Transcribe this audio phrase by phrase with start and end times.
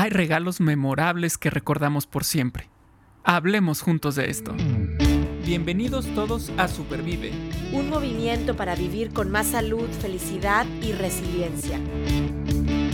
[0.00, 2.70] Hay regalos memorables que recordamos por siempre.
[3.22, 4.54] Hablemos juntos de esto.
[5.44, 7.32] Bienvenidos todos a Supervive.
[7.70, 11.78] Un movimiento para vivir con más salud, felicidad y resiliencia.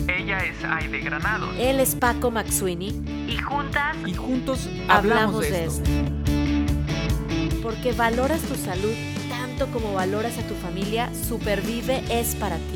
[0.09, 1.49] Ella es Aide Granado.
[1.53, 2.89] Él es Paco Maxuini.
[3.29, 3.97] Y juntas.
[4.05, 5.89] Y juntos hablamos, de, esto.
[7.63, 8.95] Porque valoras tu salud
[9.29, 12.76] tanto como valoras a tu familia, Supervive es para ti.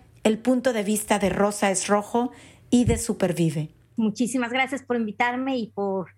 [0.23, 2.31] el punto de vista de Rosa es Rojo
[2.69, 3.69] y de Supervive.
[3.95, 6.09] Muchísimas gracias por invitarme y por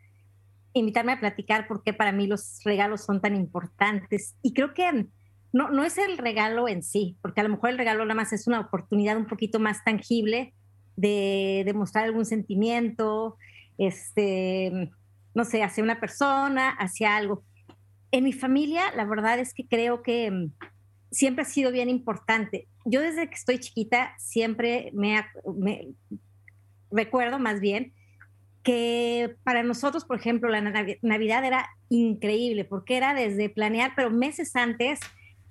[0.74, 4.36] invitarme a platicar porque para mí los regalos son tan importantes.
[4.42, 5.08] Y creo que
[5.52, 8.34] no, no es el regalo en sí, porque a lo mejor el regalo nada más
[8.34, 10.54] es una oportunidad un poquito más tangible
[10.96, 13.38] de demostrar algún sentimiento,
[13.78, 14.92] este,
[15.34, 17.44] no sé, hacia una persona, hacia algo.
[18.12, 20.50] En mi familia, la verdad es que creo que
[21.14, 22.68] siempre ha sido bien importante.
[22.84, 25.24] Yo desde que estoy chiquita siempre me,
[26.92, 27.94] recuerdo más bien
[28.64, 30.62] que para nosotros, por ejemplo, la
[31.02, 35.00] Navidad era increíble porque era desde planear, pero meses antes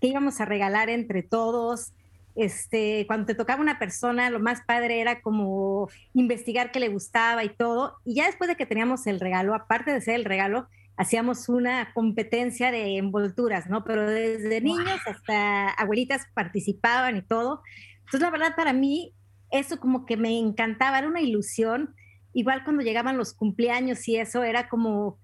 [0.01, 1.93] que íbamos a regalar entre todos.
[2.35, 7.45] Este, cuando te tocaba una persona, lo más padre era como investigar qué le gustaba
[7.45, 7.97] y todo.
[8.05, 11.93] Y ya después de que teníamos el regalo, aparte de ser el regalo, hacíamos una
[11.95, 13.85] competencia de envolturas, ¿no?
[13.85, 17.63] Pero desde niños hasta abuelitas participaban y todo.
[18.01, 19.15] Entonces, la verdad, para mí,
[19.51, 21.95] eso como que me encantaba, era una ilusión.
[22.35, 25.19] Igual cuando llegaban los cumpleaños y eso, era como,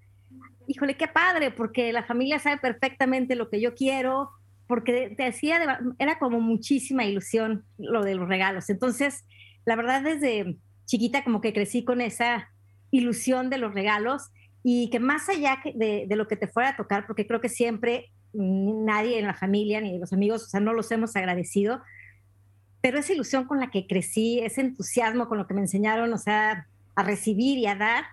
[0.67, 4.29] híjole, qué padre, porque la familia sabe perfectamente lo que yo quiero,
[4.67, 8.69] porque te hacía, era como muchísima ilusión lo de los regalos.
[8.69, 9.25] Entonces,
[9.65, 12.49] la verdad, desde chiquita como que crecí con esa
[12.91, 14.29] ilusión de los regalos
[14.63, 18.11] y que más allá de, lo que te fuera a tocar, porque creo que siempre
[18.33, 21.81] nadie en la familia ni los amigos, o sea, no los hemos agradecido,
[22.81, 26.17] pero esa ilusión con la que crecí, ese entusiasmo con lo que me enseñaron, o
[26.17, 28.05] sea, a recibir y a dar,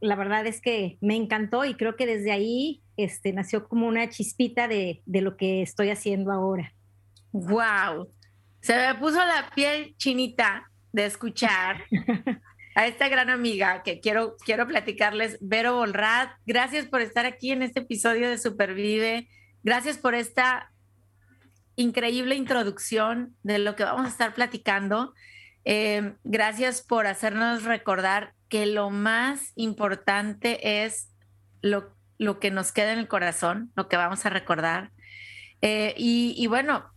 [0.00, 4.08] la verdad es que me encantó y creo que desde ahí este, nació como una
[4.08, 6.72] chispita de, de lo que estoy haciendo ahora.
[7.32, 8.08] ¡Wow!
[8.60, 11.84] Se me puso la piel chinita de escuchar
[12.74, 16.32] a esta gran amiga que quiero, quiero platicarles, Vero Bolrat.
[16.44, 19.28] Gracias por estar aquí en este episodio de Supervive.
[19.62, 20.72] Gracias por esta
[21.76, 25.14] increíble introducción de lo que vamos a estar platicando.
[25.64, 31.10] Eh, gracias por hacernos recordar que lo más importante es
[31.62, 34.90] lo, lo, que nos queda en el corazón, lo que vamos a recordar.
[35.62, 36.90] Eh, y bueno,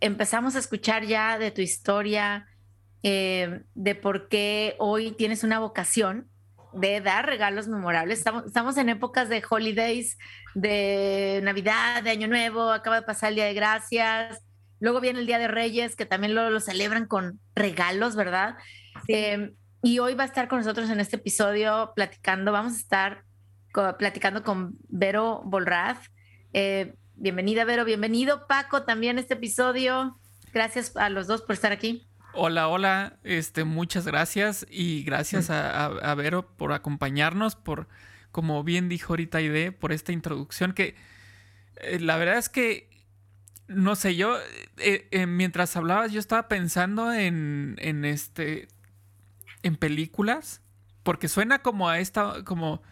[0.00, 2.46] empezamos a escuchar ya de tu historia,
[3.06, 6.26] eh, de por qué hoy tienes una vocación
[6.72, 8.24] de dar regalos memorables.
[8.46, 10.16] Estamos, en épocas de holidays,
[10.54, 14.42] de Navidad, de Año Nuevo, acaba de pasar el Día de Gracias,
[14.80, 18.56] luego viene el Día de Reyes, que también lo, celebran con regalos, ¿verdad?
[19.06, 23.24] Em, y hoy va a estar con nosotros en este episodio platicando, vamos a estar
[23.98, 25.98] platicando con Vero Bolraz.
[26.54, 30.18] Eh, bienvenida, Vero, bienvenido, Paco, también a este episodio.
[30.54, 32.08] Gracias a los dos por estar aquí.
[32.36, 37.86] Hola, hola, este, muchas gracias y gracias a, Vero por acompañarnos, por,
[38.32, 40.96] como bien dijo ahorita Ide, por esta introducción que
[41.76, 42.90] eh, la verdad es que,
[43.68, 44.36] no sé, yo,
[44.78, 48.66] eh, eh, mientras hablabas, yo estaba pensando en, en este,
[49.62, 50.60] en películas,
[51.04, 52.82] porque suena como a esta, como,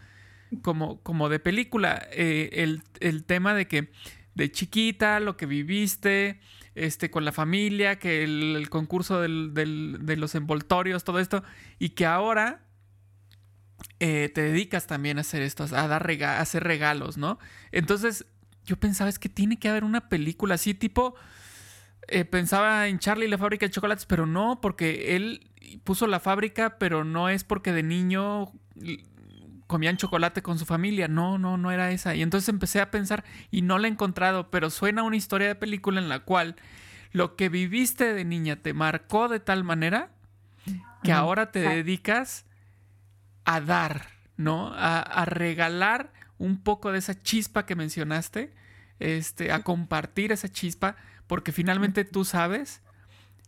[0.63, 3.91] como, como de película, el, el tema de que
[4.37, 6.39] de chiquita, lo que viviste,
[6.75, 11.43] este, con la familia, que el, concurso de los envoltorios, todo esto,
[11.79, 12.63] y que ahora
[14.01, 17.39] eh, te dedicas también a hacer esto, a, dar a hacer regalos, ¿no?
[17.71, 18.27] Entonces,
[18.65, 21.15] yo pensaba, es que tiene que haber una película así, tipo,
[22.09, 25.51] eh, pensaba en Charlie y la fábrica de chocolates, pero no, porque él
[25.85, 28.53] puso la fábrica, pero no es porque de niño
[29.73, 31.09] comían chocolate con su familia.
[31.09, 32.15] No, no, no era esa.
[32.15, 35.55] Y entonces empecé a pensar y no la he encontrado, pero suena una historia de
[35.55, 36.57] película en la cual
[37.13, 40.11] lo que viviste de niña te marcó de tal manera
[41.03, 42.45] que ahora te dedicas
[43.47, 44.73] a dar, ¿no?
[44.75, 48.53] A, regalar un poco de esa chispa que mencionaste,
[48.99, 50.97] este, a compartir esa chispa,
[51.27, 52.83] porque finalmente tú sabes,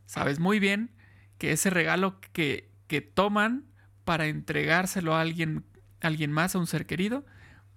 [0.07, 0.91] sabes muy bien
[1.37, 3.67] que ese regalo que, que toman
[4.07, 5.65] para entregárselo a alguien,
[6.05, 7.25] alguien más, a un ser querido,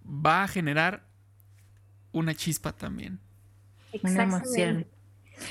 [0.03, 1.07] va a generar
[2.11, 3.19] una chispa también.
[4.03, 4.87] Una emoción.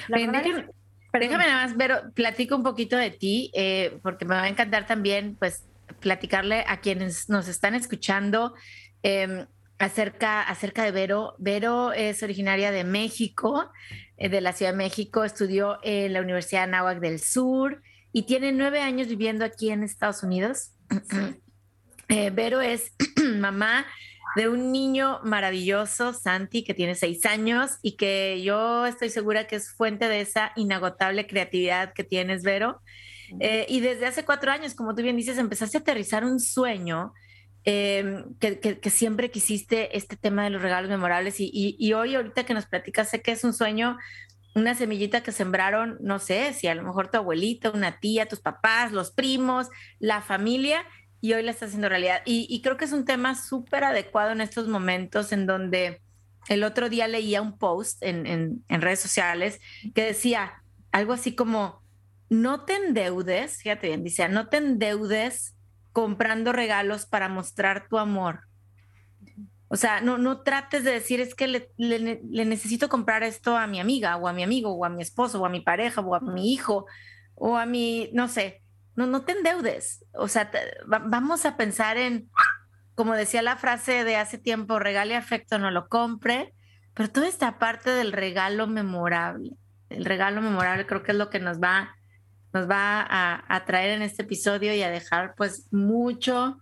[0.08, 4.86] déjame, nada más, pero platico un poquito de ti, eh, porque me va a encantar
[4.86, 5.64] también, pues,
[6.00, 8.54] platicarle a quienes nos están escuchando
[9.02, 9.46] em,
[9.78, 11.34] acerca, acerca de Vero.
[11.38, 13.70] Vero es originaria de México,
[14.16, 17.82] eh, de la Ciudad de México, estudió en la Universidad de Anáhuac del Sur
[18.12, 20.72] y tiene nueve años viviendo aquí en Estados Unidos.
[22.08, 22.92] Eh, Vero es
[23.38, 23.86] mamá
[24.36, 29.56] de un niño maravilloso, Santi, que tiene seis años y que yo estoy segura que
[29.56, 32.82] es fuente de esa inagotable creatividad que tienes, Vero.
[33.40, 37.12] Eh, y desde hace cuatro años, como tú bien dices, empezaste a aterrizar un sueño
[37.64, 42.54] em, que, siempre quisiste este tema de los regalos memorables y, y, hoy ahorita que
[42.54, 43.96] nos platicas sé que es un sueño
[44.54, 48.40] una semillita que sembraron, no sé, si a lo mejor tu abuelita, una tía, tus
[48.40, 49.68] papás, los primos,
[49.98, 50.82] la familia,
[51.20, 52.22] y hoy la está haciendo realidad.
[52.24, 56.00] Y, creo que es un tema súper adecuado en estos momentos en donde
[56.48, 59.60] el otro día leía un post en, redes sociales
[59.94, 61.82] que decía algo así como,
[62.28, 65.54] no te endeudes, fíjate bien, dice, no te endeudes
[65.92, 68.40] comprando regalos para mostrar tu amor.
[69.68, 73.80] O sea, no, no trates de decir es que le, necesito comprar esto a mi
[73.80, 76.20] amiga o a mi amigo o a mi esposo o a mi pareja o a
[76.20, 76.86] mi hijo
[77.34, 78.62] o a mi, no sé,
[78.96, 80.04] no, no te endeudes.
[80.14, 80.50] O sea,
[80.86, 82.28] vamos a pensar en,
[82.94, 86.54] como decía la frase de hace tiempo, regale afecto, no lo compre,
[86.94, 89.50] pero toda esta parte del regalo memorable,
[89.90, 91.94] el regalo memorable creo que es lo que nos va,
[92.52, 96.58] nos va a, traer en este episodio y a dejar pues mucho,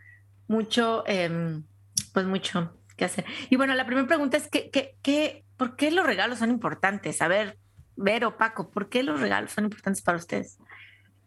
[0.49, 1.65] mucho, em,
[2.13, 3.25] pues mucho que hacer.
[3.49, 7.23] Y bueno, la primera pregunta es, ¿qué, qué, qué, ¿por qué los regalos son importantes?
[7.23, 7.59] A ver,
[7.97, 10.59] Vero, Paco, ¿por qué los regalos son importantes para ustedes?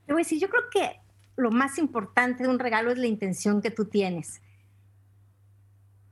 [0.08, 1.02] Te voy a decir, yo creo que
[1.36, 4.42] lo más importante de un regalo es la intención que tú tienes.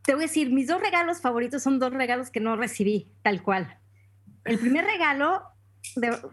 [0.03, 3.41] Te voy a decir, mis dos regalos favoritos son dos regalos que no recibí, tal
[3.41, 3.79] cual.
[4.43, 5.41] El primer regalo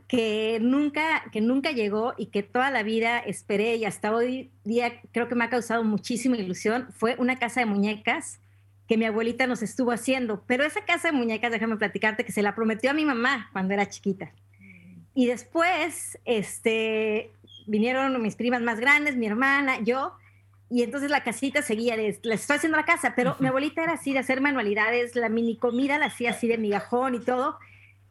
[0.08, 5.00] que, nunca, que nunca llegó y que toda la vida esperé y hasta hoy día
[5.12, 8.40] creo que me ha causado muchísima ilusión fue una casa de muñecas
[8.88, 10.42] que mi abuelita nos estuvo haciendo.
[10.46, 13.72] Pero esa casa de muñecas, déjame platicarte, que se la prometió a mi mamá cuando
[13.72, 14.32] era chiquita.
[15.14, 17.30] Y después, este,
[17.66, 20.14] vinieron mis primas más grandes, mi hermana, yo,
[20.72, 24.14] y entonces la casita seguía, les, estoy haciendo la casa, pero mi abuelita era así
[24.14, 27.58] de hacer manualidades, la mini comida la hacía así de migajón y todo.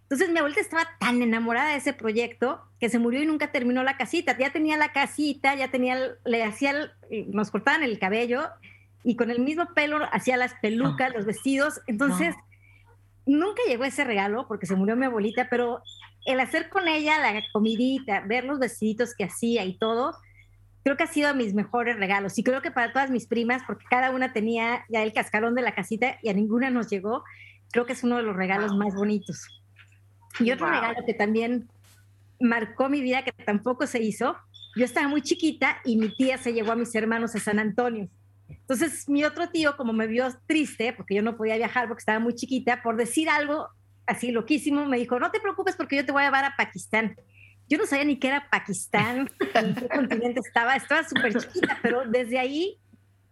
[0.04, 3.82] Entonces mi abuelita estaba tan enamorada de ese proyecto que se murió y nunca terminó
[3.82, 4.38] la casita.
[4.38, 6.92] Ya tenía la casita, ya tenía, le hacía,
[7.30, 8.48] nos cortaban el cabello
[9.04, 11.82] y con el mismo pelo hacía las pelucas, los vestidos.
[11.88, 12.36] Entonces,
[13.26, 15.82] nunca llegó ese regalo porque se murió mi abuelita, pero
[16.26, 20.16] el hacer con ella la comidita, ver los vestiditos que hacía y todo,
[20.84, 22.38] creo que ha sido mis mejores regalos.
[22.38, 25.62] Y creo que para todas mis primas, porque cada una tenía ya el cascarón de
[25.62, 27.24] la casita y a ninguna nos llegó,
[27.72, 29.48] creo que es uno de los regalos más bonitos.
[30.40, 31.70] Y otro regalo que también
[32.40, 34.36] marcó mi vida, que tampoco se hizo,
[34.76, 38.10] yo estaba muy chiquita y mi tía se llevó a mis hermanos a San Antonio.
[38.48, 42.20] Entonces, mi otro tío, como me vio triste, porque yo no podía viajar porque estaba
[42.20, 43.70] muy chiquita, por decir algo
[44.06, 47.16] así loquísimo, me dijo, no te preocupes porque yo te voy a llevar a Pakistán.
[47.68, 52.04] Yo no sabía ni qué era Pakistán, en qué continente estaba, estaba súper chiquita, pero
[52.06, 52.78] desde ahí,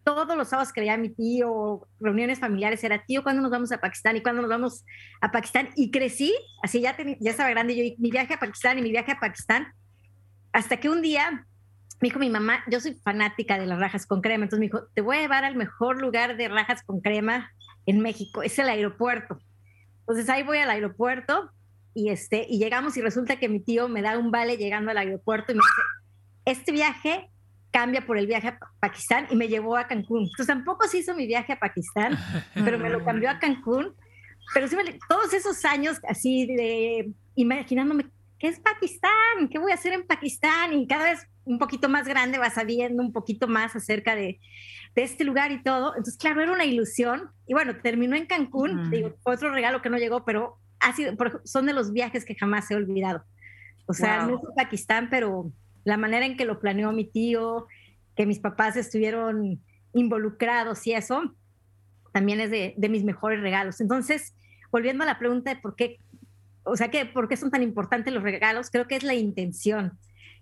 [0.03, 3.71] todos los sábados que veía a mi tío, reuniones familiares, era, tío, ¿cuándo nos vamos
[3.71, 4.15] a Pakistán?
[4.15, 4.85] ¿Y cuándo nos vamos
[5.21, 5.69] a Pakistán?
[5.75, 6.33] Y crecí,
[6.63, 9.67] así ya, ya estaba grande, yo, mi viaje a Pakistán y mi viaje a Pakistán,
[10.51, 11.45] hasta que un día
[12.01, 14.87] me dijo mi mamá, yo soy fanática de las rajas con crema, entonces me dijo,
[14.93, 17.51] te voy a llevar al mejor lugar de rajas con crema
[17.85, 19.39] en México, es el aeropuerto.
[20.09, 21.51] Entonces ahí voy al aeropuerto
[21.93, 24.97] y, este, y llegamos y resulta que mi tío me da un vale llegando al
[24.97, 25.81] aeropuerto y me dice,
[26.45, 27.29] este viaje
[27.69, 30.23] cambia por el viaje a Pakistán y me llevó a Cancún.
[30.23, 32.17] Entonces tampoco se hizo mi viaje a Pakistán,
[32.55, 33.93] pero me lo cambió a Cancún.
[34.51, 34.75] Pero sí,
[35.07, 38.07] todos esos años así de imaginándome,
[38.39, 39.47] ¿qué es Pakistán?
[39.51, 40.73] ¿Qué voy a hacer en Pakistán?
[40.73, 44.39] Y cada vez un poquito más grande, vas sabiendo un poquito más acerca de,
[44.95, 45.89] de, este lugar y todo.
[45.89, 47.31] Entonces, claro, era una ilusión.
[47.47, 51.13] Y bueno, terminó en Cancún, digo, otro regalo que no llegó, pero ha sido,
[51.43, 53.23] son de los viajes que jamás he olvidado.
[53.87, 55.51] O sea, no fue Pakistán, pero
[55.83, 57.65] la manera en que lo planeó mi tío,
[58.15, 59.59] que mis papás estuvieron
[59.93, 61.33] involucrados y eso,
[62.13, 63.81] también es de, de mis mejores regalos.
[63.81, 64.35] Entonces,
[64.71, 65.97] volviendo a la pregunta de por qué,
[66.63, 69.97] o sea, que por qué son tan importantes los regalos, creo que es la intención.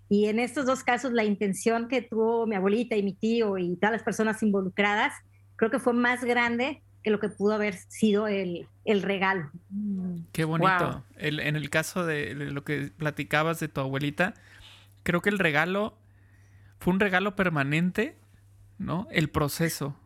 [0.08, 3.76] Y en estos dos casos, la intención que tuvo mi abuelita y mi tío y
[3.76, 5.12] todas las personas involucradas,
[5.56, 9.50] creo que fue más grande que lo que pudo haber sido el, el regalo.
[10.32, 11.04] Qué bonito.
[11.16, 14.34] en el caso de, lo que platicabas de tu abuelita,
[15.02, 15.98] creo que el regalo
[16.78, 18.18] fue un regalo permanente,
[18.78, 19.06] ¿no?
[19.10, 19.96] El proceso.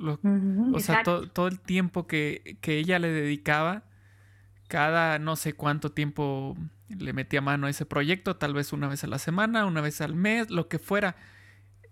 [0.00, 3.84] o sea, todo el tiempo que, que, ella le dedicaba,
[4.68, 6.56] cada no sé cuánto tiempo
[6.88, 10.00] le metía mano a ese proyecto, tal vez una vez a la semana, una vez
[10.00, 11.16] al mes, lo que fuera.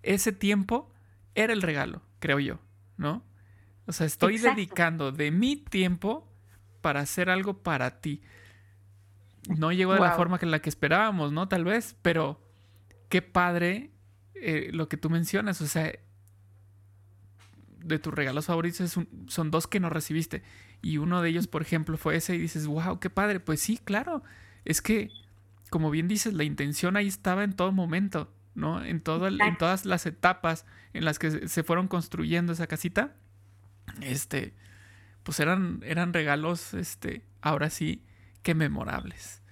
[0.03, 0.93] Ese tiempo
[1.35, 2.61] era el regalo, creo yo,
[2.97, 3.25] ¿no?
[3.87, 6.31] O sea, estoy dedicando de mi tiempo
[6.81, 8.23] para hacer algo para ti.
[9.49, 11.49] No llegó de la forma que la que esperábamos, ¿no?
[11.49, 12.41] Tal vez, pero
[13.09, 13.91] qué padre
[14.35, 15.61] eh, lo que tú mencionas.
[15.61, 15.93] O sea,
[17.79, 18.99] de tus regalos favoritos
[19.29, 20.43] son dos que no recibiste.
[20.81, 23.41] Y uno de ellos, por ejemplo, fue ese y dices, wow, qué padre.
[23.41, 24.23] Pues sí, claro.
[24.65, 25.11] Es que,
[25.71, 28.85] como bien dices, la intención ahí estaba en todo momento, ¿no?
[28.85, 33.15] En, todo, en todas las etapas en las que se fueron construyendo esa casita
[34.01, 34.55] este,
[35.23, 38.03] pues eran, eran regalos, este, ahora sí,
[38.43, 39.43] que memorables.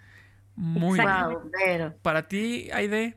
[0.54, 1.95] Muy bien.
[2.02, 3.16] Para ti, Aide.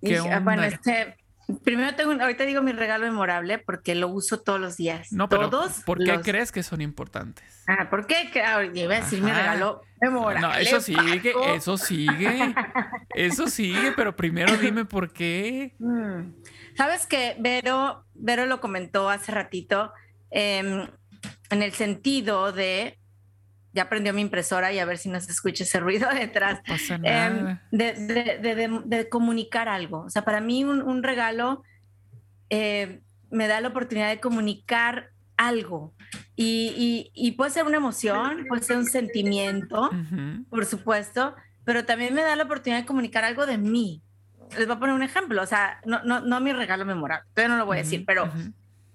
[0.00, 1.16] ¿qué ah, bueno, este,
[1.58, 5.12] primero tengo, ahorita digo mi regalo memorable porque lo uso todos los días.
[5.12, 7.64] No, pero ¿Todos ¿por qué crees que son importantes?
[7.66, 8.30] Ah, ¿por qué?
[8.74, 10.40] Iba a decir mi regalo memorable.
[10.40, 12.54] No, eso sigue, eso sigue,
[13.14, 15.74] eso sigue, pero primero dime por qué.
[15.78, 16.32] Mm.
[16.76, 19.92] Sabes que Vero, Vero lo comentó hace ratito
[20.30, 20.86] em,
[21.50, 22.99] en el sentido de,
[23.72, 26.60] ya prendió mi impresora y a ver si no se escucha ese ruido detrás,
[27.02, 30.00] em, de, comunicar algo.
[30.00, 31.62] O sea, para mí un, regalo
[32.48, 33.00] eh,
[33.30, 35.94] me da la oportunidad de comunicar algo.
[36.36, 39.90] Y, puede ser una emoción, puede ser un sentimiento,
[40.48, 41.34] por supuesto,
[41.64, 44.02] pero también me da la oportunidad de comunicar algo de mí,
[44.56, 47.54] les voy a poner un ejemplo, o sea, no, no, no mi regalo memorable, todavía
[47.54, 48.30] no lo voy a decir, pero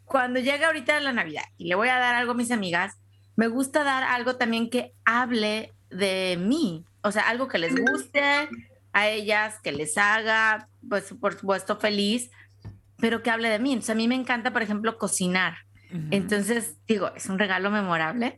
[0.03, 2.97] cuando llega ahorita la Navidad y le voy a dar algo a mis amigas,
[3.35, 8.21] me gusta dar algo también que hable de mí, o sea, algo que les guste
[8.93, 12.31] a ellas, que les haga, pues por supuesto, feliz,
[12.97, 13.73] pero que hable de mí.
[13.73, 15.57] Entonces, a mí me encanta, por ejemplo, cocinar.
[16.11, 18.37] Entonces, digo, es un regalo memorable.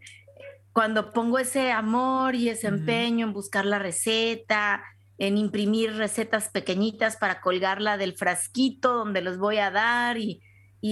[0.73, 4.83] Cuando pongo ese amor y ese empeño en buscar la receta,
[5.17, 10.41] en imprimir recetas pequeñitas para colgarla del frasquito donde los voy a dar y,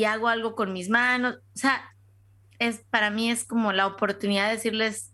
[0.05, 1.35] hago algo con mis manos.
[1.35, 1.94] O sea,
[2.59, 5.13] es, para mí es como la oportunidad de decirles,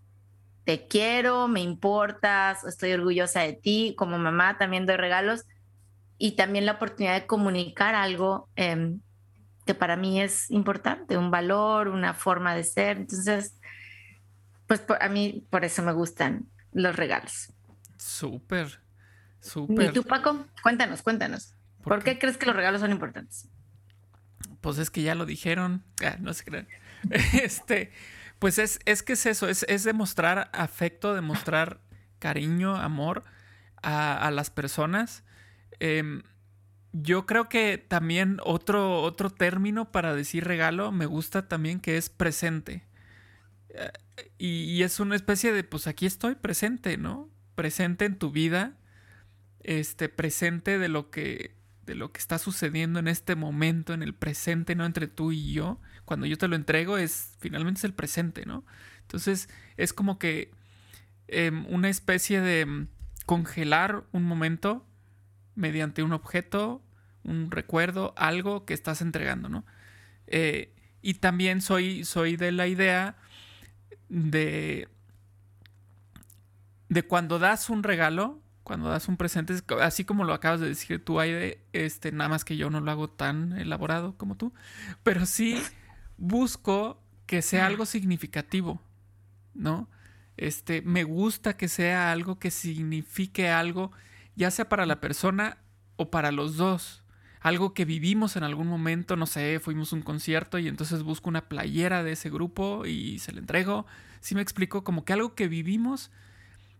[0.64, 5.46] te quiero, me importas, estoy orgullosa de ti, como mamá también doy regalos
[6.18, 9.02] y también la oportunidad de comunicar algo em,
[9.66, 12.98] que para mí es importante, un valor, una forma de ser.
[12.98, 13.58] Entonces,
[14.68, 17.52] pues a mí por eso me gustan los regalos.
[19.40, 19.84] Súper.
[19.84, 20.46] ¿Y tú, Paco?
[20.62, 21.56] Cuéntanos, cuéntanos.
[21.84, 22.20] ¿Por, qué?
[22.20, 23.50] crees que los regalos son importantes?
[24.62, 25.84] Pues es que ya lo dijeron.
[26.06, 26.68] Ah, no se crean.
[27.42, 27.92] este,
[28.40, 31.82] pues es, es que es eso, es, demostrar afecto, demostrar
[32.20, 33.24] cariño, amor
[33.82, 35.24] a, las personas.
[35.80, 36.24] Em,
[36.94, 42.10] yo creo que también otro, otro término para decir regalo me gusta también que es
[42.10, 42.86] presente.
[43.70, 43.92] Eh,
[44.38, 47.30] y, y, es una especie de, pues aquí estoy presente, ¿no?
[47.56, 48.78] Presente en tu vida
[49.64, 54.14] este, presente de lo que de lo que está sucediendo en este momento, en el
[54.14, 54.86] presente, ¿no?
[54.86, 55.82] Entre tú y yo.
[56.12, 58.66] Cuando yo te lo entrego es, finalmente es el presente, ¿no?
[59.04, 60.52] Entonces es como que
[61.30, 62.88] em, una especie de em,
[63.26, 64.86] congelar un momento
[65.56, 66.84] mediante un objeto,
[67.24, 69.66] un recuerdo, algo que estás entregando, ¿no?
[70.28, 73.16] Eh, y también soy, soy de la idea
[74.10, 74.90] de,
[76.90, 81.02] de cuando das un regalo, cuando das un presente, así como lo acabas de decir
[81.06, 84.54] tú, Aide, este, nada más que yo no lo hago tan elaborado como tú,
[85.04, 85.58] pero sí
[86.22, 88.80] busco que sea algo significativo,
[89.54, 89.90] ¿no?
[90.38, 93.92] Este, me gusta que sea algo que signifique algo,
[94.36, 95.58] ya sea para la persona
[95.96, 97.04] o para los dos.
[97.40, 101.28] Algo que vivimos en algún momento, no sé, fuimos a un concierto y entonces busco
[101.28, 103.88] una playera de ese grupo y se la entrego.
[104.20, 106.12] Si me explico, como que algo que vivimos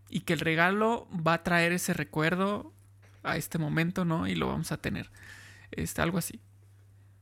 [0.08, 2.72] y que el regalo va a traer ese recuerdo
[3.24, 4.28] a este momento, ¿no?
[4.28, 5.10] Y lo vamos a tener.
[5.72, 6.40] Este, algo así.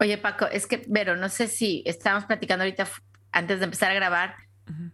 [0.00, 2.88] Oye, Paco, es que, Vero, no sé si estábamos platicando ahorita
[3.33, 4.35] antes de empezar a grabar.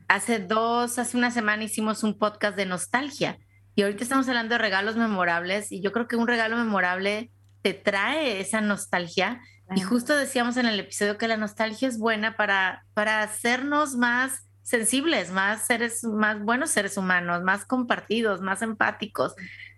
[0.08, 3.38] Hace dos, hace una semana hicimos un podcast de nostalgia
[3.76, 7.30] y ahorita estamos hablando de regalos memorables y yo creo que un regalo memorable
[7.62, 9.40] te trae esa nostalgia.
[9.76, 14.48] Y justo decíamos en el episodio que la nostalgia es buena para, para hacernos más
[14.62, 19.36] sensibles, más seres, más buenos seres humanos, más compartidos, más empáticos.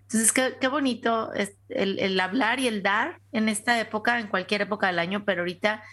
[0.09, 4.61] Entonces, qué, qué bonito es el, hablar y el dar en esta época, en cualquier
[4.61, 5.83] época del año, pero ahorita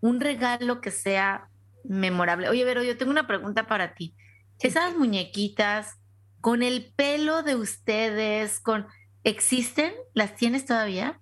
[0.00, 1.48] un regalo que sea
[1.84, 2.48] memorable.
[2.48, 4.14] Oye, Vero, yo tengo una pregunta para ti.
[4.60, 5.98] Esas muñequitas
[6.40, 8.86] con el pelo de ustedes, con
[9.24, 9.92] ¿existen?
[10.14, 11.20] ¿Las tienes todavía?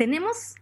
[0.00, 0.54] tenemos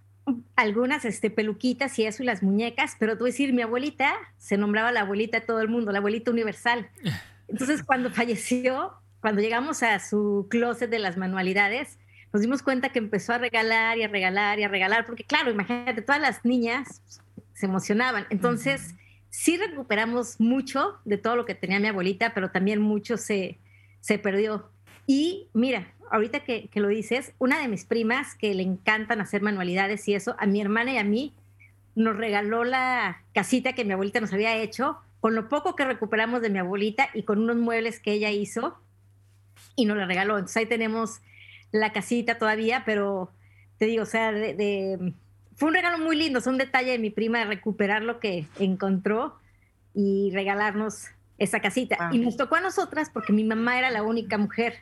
[0.57, 4.91] algunas este, peluquitas y eso y las muñecas, pero tú decir, mi abuelita se nombraba
[4.91, 6.91] la abuelita de todo el mundo, la abuelita universal.
[7.47, 11.99] Entonces, cuando falleció, cuando llegamos a su closet de las manualidades,
[12.33, 15.51] nos dimos cuenta que empezó a regalar y a regalar y a regalar, porque claro,
[15.51, 17.03] imagínate, todas las niñas
[17.55, 18.27] se emocionaban.
[18.31, 18.95] Entonces,
[19.31, 23.59] sí recuperamos mucho de todo lo que tenía mi abuelita, pero también mucho se,
[24.01, 24.71] se perdió.
[25.07, 29.43] Y mira, ahorita que, que, lo dices, una de mis primas que le encantan hacer
[29.43, 31.35] manualidades y eso, a mi hermana y a mí
[31.95, 36.43] nos regaló la casita que mi abuelita nos había hecho, con lo poco que recuperamos
[36.43, 38.79] de mi abuelita y con unos muebles que ella hizo
[39.79, 40.35] y nos la regaló.
[40.35, 41.21] Entonces ahí tenemos
[41.71, 43.31] la casita todavía, pero
[43.79, 45.15] te digo, o sea, de,
[45.55, 48.47] fue un regalo muy lindo, es un detalle de mi prima de recuperar lo que
[48.59, 49.39] encontró
[49.95, 51.07] y regalarnos
[51.39, 52.11] esa casita.
[52.13, 54.81] Y nos tocó a nosotras porque mi mamá era la única mujer.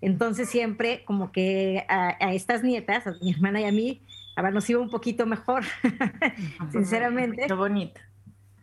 [0.00, 4.00] Entonces siempre como que a, estas nietas, a mi hermana y a mí,
[4.36, 5.64] a ver, nos iba un poquito mejor,
[6.72, 7.44] sinceramente.
[7.46, 8.00] Qué bonito.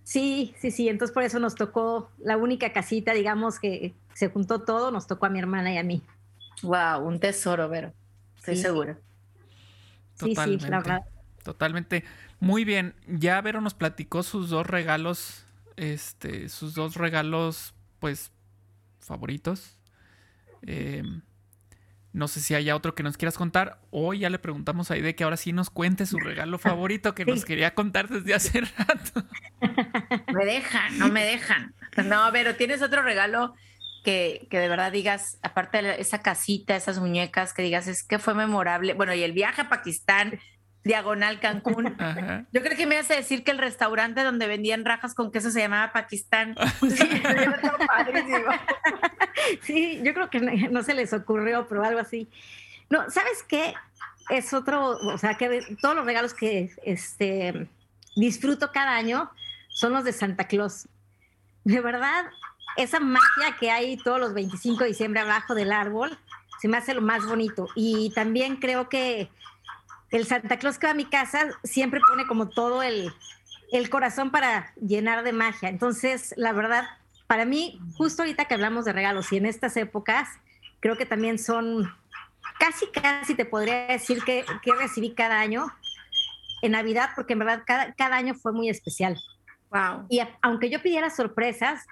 [0.07, 0.87] Sí, sí, sí.
[0.87, 5.25] Entonces por eso nos tocó la única casita, digamos, que se juntó todo, nos tocó
[5.25, 6.01] a mi hermana y a mí.
[6.63, 7.91] Wow, un tesoro, Vero.
[8.37, 8.97] Estoy segura.
[10.17, 10.59] Totalmente.
[10.59, 11.01] Sí, sí, la verdad.
[11.43, 12.05] Totalmente.
[12.39, 12.95] Muy bien.
[13.05, 15.43] Ya Vero nos platicó sus dos regalos,
[15.75, 18.31] este, sus dos regalos, pues,
[19.01, 19.77] favoritos.
[20.61, 21.03] Eh,
[22.13, 25.15] no sé si haya otro que nos quieras contar o ya le preguntamos a Aide
[25.15, 29.23] que ahora sí nos cuente su regalo favorito que nos quería contar desde hace rato.
[30.33, 31.73] Me dejan, no me dejan.
[32.05, 33.55] No, pero tienes otro regalo
[34.03, 38.19] que, que, de verdad digas, aparte de esa casita, esas muñecas, que digas, es que
[38.19, 38.93] fue memorable.
[38.93, 40.39] Bueno, y el viaje a Pakistán,
[40.87, 41.95] diagonal Cancún.
[42.51, 45.59] Yo creo que me hace decir que el restaurante donde vendían rajas con queso se
[45.59, 46.55] llamaba Pakistán.
[49.61, 52.27] sí, yo creo que no, se les ocurrió, pero algo así.
[52.89, 53.73] No, ¿sabes qué?
[54.29, 57.67] Es otro, o sea, que todos los regalos que este,
[58.15, 59.29] disfruto cada año
[59.69, 60.87] son los de Santa Claus.
[61.63, 62.25] De verdad,
[62.77, 66.17] esa magia que hay todos los 25 de diciembre abajo del árbol,
[66.59, 67.67] se me hace lo más bonito.
[67.75, 69.29] Y también creo que
[70.11, 73.11] el Santa Claus que va a mi casa siempre pone como todo el,
[73.71, 75.69] el corazón para llenar de magia.
[75.69, 76.85] Entonces, la verdad,
[77.27, 80.29] para mí, justo ahorita que hablamos de regalos y en estas épocas,
[80.79, 81.93] creo que también son
[82.59, 85.67] casi, casi te podría decir que, que recibí cada año
[86.61, 89.17] en Navidad, porque en verdad cada, cada año fue muy especial.
[89.69, 90.05] Wow.
[90.09, 91.85] Y aunque yo pidiera sorpresas,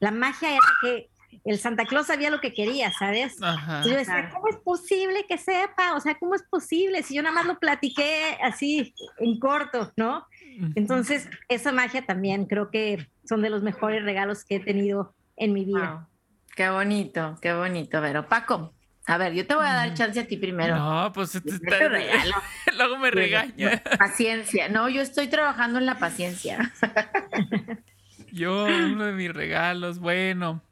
[0.00, 1.10] la magia era que
[1.44, 3.36] el Santa Claus sabía lo que quería, ¿sabes?
[3.84, 5.94] y yo decía, ¿cómo es posible que sepa?
[5.94, 7.02] O sea, ¿cómo es posible?
[7.02, 10.26] Si yo nada más lo platiqué así en corto, ¿no?
[10.74, 15.52] Entonces, esa magia también creo que son de los mejores regalos que he tenido en
[15.52, 16.08] mi vida.
[16.54, 18.72] Qué bonito, qué bonito, Pero Paco,
[19.06, 20.76] a ver, yo te voy a dar chance a ti primero.
[20.76, 21.50] No, pues este
[22.76, 23.82] luego me regaña.
[23.98, 24.68] Paciencia.
[24.68, 26.72] No, yo estoy trabajando en la paciencia.
[28.32, 30.62] yo, uno de mis regalos, bueno,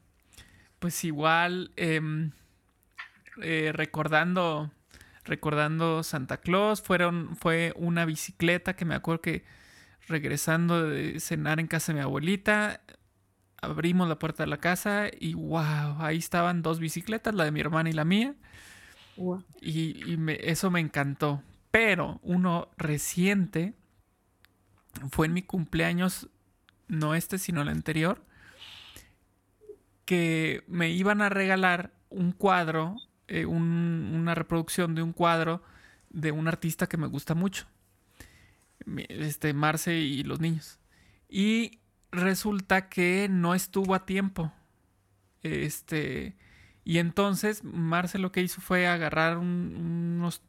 [0.82, 2.32] pues igual em,
[3.40, 4.70] eh, recordando
[5.24, 9.44] recordando Santa Claus fueron fue una bicicleta que me acuerdo que
[10.08, 12.80] regresando de cenar en casa de mi abuelita,
[13.60, 17.60] abrimos la puerta de la casa y wow, ahí estaban dos bicicletas, la de mi
[17.60, 18.34] hermana y la mía.
[19.60, 21.42] Y, eso me encantó.
[21.70, 23.74] Pero uno reciente
[25.10, 26.28] fue en mi cumpleaños,
[26.88, 28.24] no este, sino el anterior,
[30.04, 32.96] que me iban a regalar un cuadro,
[33.28, 35.62] eh, una reproducción de un cuadro
[36.10, 37.66] de un artista que me gusta mucho
[39.08, 40.78] este, Marce y los niños.
[41.28, 44.52] Y resulta que no estuvo a tiempo.
[45.42, 46.36] Este,
[46.84, 50.42] y entonces Marce lo que hizo fue agarrar unos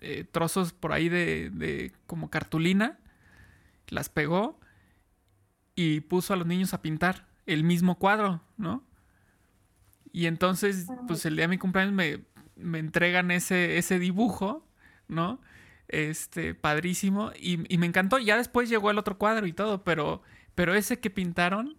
[0.00, 2.98] eh, trozos por ahí de, de, como cartulina,
[3.88, 4.60] las pegó
[5.74, 8.84] y puso a los niños a pintar el mismo cuadro, ¿no?
[10.16, 12.20] Y entonces, pues el día de mi cumpleaños me,
[12.56, 14.66] me entregan ese, ese dibujo,
[15.08, 15.42] ¿no?
[15.88, 17.32] Este, padrísimo.
[17.38, 18.16] Y, me encantó.
[18.16, 20.22] Ya después llegó el otro cuadro y todo, pero,
[20.54, 21.76] pero ese que pintaron,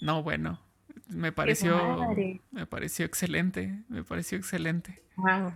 [0.00, 0.62] no, bueno,
[1.08, 1.98] me pareció,
[2.52, 3.82] me pareció excelente.
[3.90, 5.02] Me pareció excelente.
[5.16, 5.52] Wow.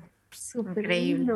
[0.67, 1.33] increíble.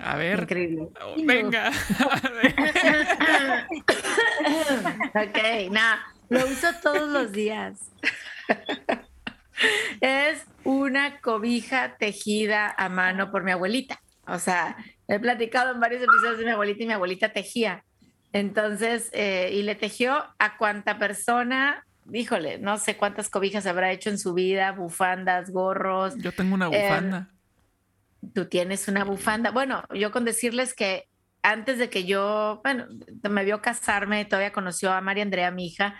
[0.00, 0.40] A ver.
[0.40, 0.90] Increíble.
[1.00, 1.70] Oh, venga.
[5.14, 6.14] ok, nada.
[6.28, 7.90] Lo uso todos los días.
[10.00, 14.00] es una cobija tejida a mano por mi abuelita.
[14.26, 17.84] O sea, he platicado en varios episodios de mi abuelita y mi abuelita tejía.
[18.32, 24.10] Entonces, eh, y le tejió a cuánta persona, híjole, no sé cuántas cobijas habrá hecho
[24.10, 26.14] en su vida, bufandas, gorros.
[26.18, 27.30] Yo tengo una bufanda.
[28.34, 29.50] tú tienes una bufanda.
[29.50, 31.08] Bueno, yo con decirles que
[31.42, 32.86] antes de que yo, bueno,
[33.30, 35.94] me vio casarme, todavía conoció a María Andrea, mi hija,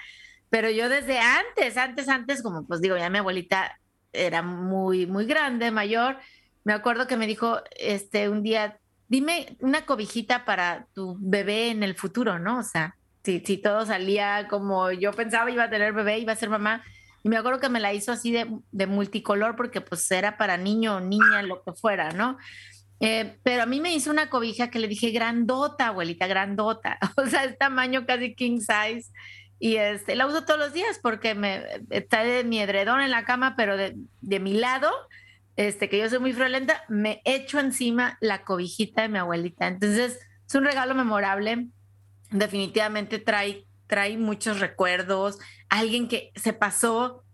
[0.51, 3.79] pero yo desde antes, antes, antes, como pues digo, ya mi abuelita
[4.13, 6.17] era muy, muy grande, mayor,
[6.65, 11.83] me acuerdo que me dijo, este, un día, dime una cobijita para tu bebé en
[11.83, 12.59] el futuro, ¿no?
[12.59, 16.37] O sea, si, si todo salía como yo pensaba iba a tener bebé, iba a
[16.37, 16.83] ser mamá,
[17.23, 20.57] y me acuerdo que me la hizo así de, de multicolor porque pues era para
[20.57, 22.39] niño o niña, lo que fuera, ¿no?
[23.01, 26.99] Eh, pero a mí me hizo una cobija que le dije grandota, abuelita, grandota.
[27.17, 29.11] O sea, es tamaño casi king size.
[29.59, 33.25] Y este, la uso todos los días porque me está de mi edredón en la
[33.25, 34.91] cama, pero de, de mi lado,
[35.57, 39.67] este, que yo soy muy friolenta, me echo encima la cobijita de mi abuelita.
[39.67, 41.67] Entonces, es un regalo memorable.
[42.31, 45.39] Definitivamente trae, trae muchos recuerdos.
[45.69, 47.25] Alguien que se pasó,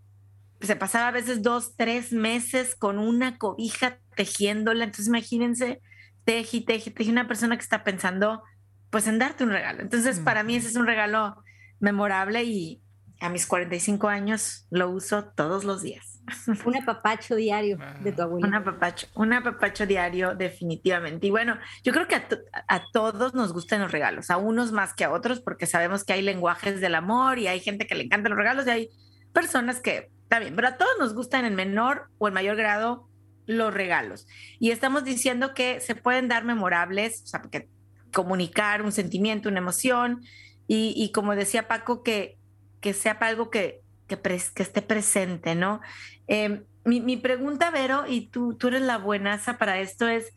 [0.61, 4.85] se pasaba a veces dos, tres meses con una cobija tejiéndola.
[4.85, 5.79] Entonces, imagínense,
[6.23, 8.41] teji, teji, teji, una persona que está pensando,
[8.89, 9.83] pues, en darte un regalo.
[9.83, 11.44] Entonces, para mí ese es un regalo
[11.85, 12.81] memorable y
[13.21, 16.21] a mis 45 años lo uso todos los días.
[16.65, 18.47] Un apapacho diario de tu abuela.
[18.47, 21.27] Un apapacho, un apapacho diario, definitivamente.
[21.27, 22.27] Y bueno, yo creo que a,
[22.67, 26.13] a, todos nos gustan los regalos, a unos más que a otros, porque sabemos que
[26.13, 28.89] hay lenguajes del amor y hay gente que le encantan los regalos y hay
[29.33, 33.07] personas que, bien, pero a todos nos gustan en menor o en mayor grado
[33.45, 34.27] los regalos.
[34.59, 37.69] Y estamos diciendo que se pueden dar memorables, o sea, porque
[38.11, 40.21] comunicar un sentimiento, una emoción,
[40.67, 42.37] y, como decía Paco, que,
[42.81, 45.81] que sea para algo que, que, esté presente, ¿no?
[46.27, 50.33] Eh, mi, mi, pregunta, Vero, y tú, tú eres la buenaza para esto, es,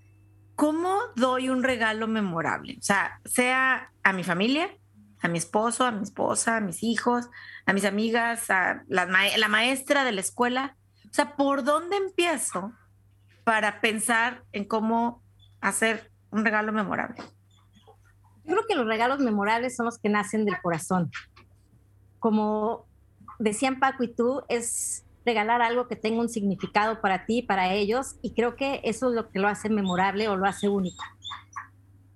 [0.54, 2.76] ¿cómo doy un regalo memorable?
[2.78, 4.70] O sea, sea a mi familia,
[5.20, 7.28] a mi esposo, a mi esposa, a mis hijos,
[7.66, 10.76] a mis amigas, a la, la maestra de la escuela.
[11.10, 12.72] O sea, ¿por dónde empiezo
[13.44, 15.22] para pensar en cómo
[15.60, 17.22] hacer un regalo memorable?
[18.48, 21.10] Yo creo que los regalos memorables son los que nacen del corazón.
[22.18, 22.86] Como
[23.38, 28.16] decían Paco y tú, es regalar algo que tenga un significado para ti, para ellos,
[28.22, 31.04] y creo que eso es lo que lo hace memorable o lo hace único.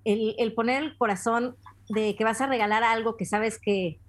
[0.04, 1.54] El, el poner el corazón
[1.90, 4.00] de que vas a regalar algo que sabes que,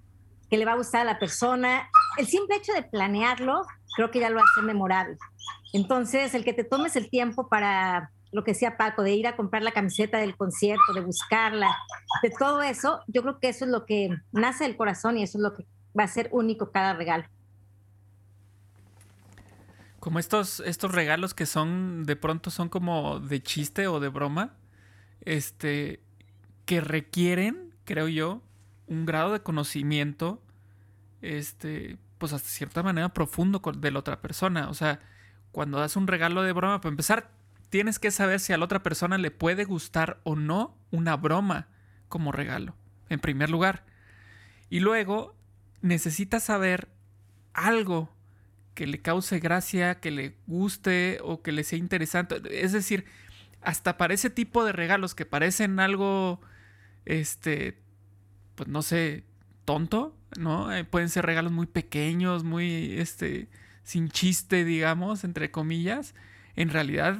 [0.48, 4.20] que, le va a gustar a la persona, el simple hecho de planearlo, creo que
[4.20, 5.18] ya lo hace memorable.
[5.74, 9.36] Entonces, el que te tomes el tiempo para lo que decía Paco, de ir a
[9.36, 11.78] comprar la camiseta del concierto, de buscarla,
[12.20, 15.38] de todo eso, yo creo que eso es lo que nace del corazón y eso
[15.38, 15.64] es lo que
[15.96, 17.24] va a ser único cada regalo.
[20.00, 24.54] Como estos, estos regalos que son, de pronto son como de chiste o de broma,
[25.20, 26.02] este,
[26.66, 28.42] que requieren, creo yo,
[28.88, 30.42] un grado de conocimiento,
[31.22, 34.68] este, pues hasta cierta manera profundo de la otra persona.
[34.70, 34.98] O sea,
[35.52, 37.30] cuando das un regalo de broma, para empezar,
[37.74, 41.66] tienes que saber si a la otra persona le puede gustar o no una broma
[42.06, 42.76] como regalo,
[43.08, 43.84] en primer lugar.
[44.70, 45.34] Y luego
[45.80, 46.86] necesitas saber
[47.52, 48.14] algo
[48.74, 52.40] que le cause gracia, que le guste o que le sea interesante.
[52.48, 53.06] Es decir,
[53.60, 56.40] hasta para ese tipo de regalos que parecen algo,
[57.06, 57.82] este,
[58.54, 59.24] pues no sé,
[59.64, 60.72] tonto, ¿no?
[60.72, 63.48] Eh, pueden ser regalos muy pequeños, muy, este,
[63.82, 66.14] sin chiste, digamos, entre comillas.
[66.54, 67.18] En realidad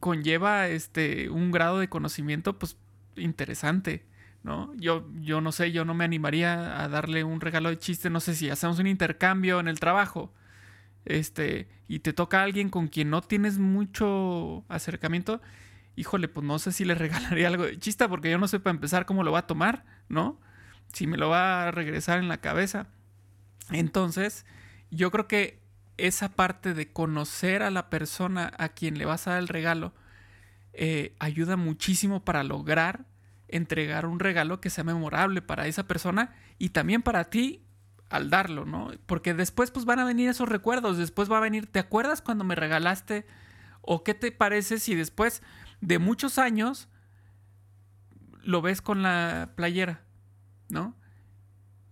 [0.00, 2.76] conlleva, este, un grado de conocimiento, pues,
[3.16, 4.04] interesante.
[4.42, 4.72] ¿no?
[4.76, 8.20] Yo, yo no sé, yo no me animaría a darle un regalo de chiste, no
[8.20, 10.32] sé si hacemos un intercambio en el trabajo,
[11.04, 15.40] este, y te toca a alguien con quien no tienes mucho acercamiento,
[15.96, 18.74] híjole, pues no sé si le regalaría algo de chiste, porque yo no sé para
[18.74, 20.40] empezar cómo lo va a tomar, ¿no?
[20.92, 22.88] Si me lo va a regresar en la cabeza.
[23.70, 24.44] Entonces,
[24.90, 25.59] yo creo que
[26.06, 29.92] esa parte de conocer a la persona a quien le vas a dar el regalo
[30.72, 33.06] eh, ayuda muchísimo para lograr
[33.48, 37.64] entregar un regalo que sea memorable para esa persona y también para ti
[38.08, 38.92] al darlo, ¿no?
[39.06, 42.44] Porque después pues van a venir esos recuerdos, después va a venir, ¿te acuerdas cuando
[42.44, 43.26] me regalaste?
[43.82, 45.42] ¿O qué te parece si después
[45.80, 46.88] de muchos años
[48.42, 50.02] lo ves con la playera,
[50.68, 50.96] ¿no?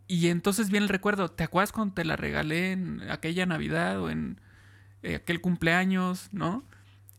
[0.09, 4.09] Y entonces viene el recuerdo, ¿te acuerdas cuando te la regalé en aquella Navidad o
[4.09, 4.41] en
[5.03, 6.65] eh, aquel cumpleaños, ¿no?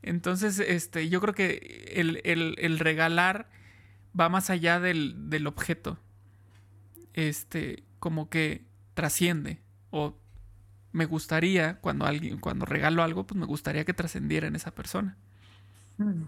[0.02, 3.48] Entonces, este, yo creo que el, el, el regalar
[4.20, 6.00] va más allá del, del, objeto.
[7.14, 9.62] Este, como que trasciende.
[9.92, 10.18] O
[10.92, 15.16] me gustaría, cuando alguien, cuando regalo algo, pues me gustaría que trascendiera en esa persona.
[15.98, 16.24] Mm.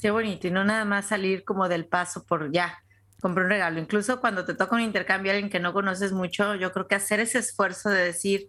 [0.00, 2.82] Qué bonito, y no nada más salir como del paso por ya,
[3.20, 3.80] comprar un regalo.
[3.80, 6.94] Incluso cuando te toca un intercambio a alguien que no conoces mucho, yo creo que
[6.94, 8.48] hacer ese esfuerzo de decir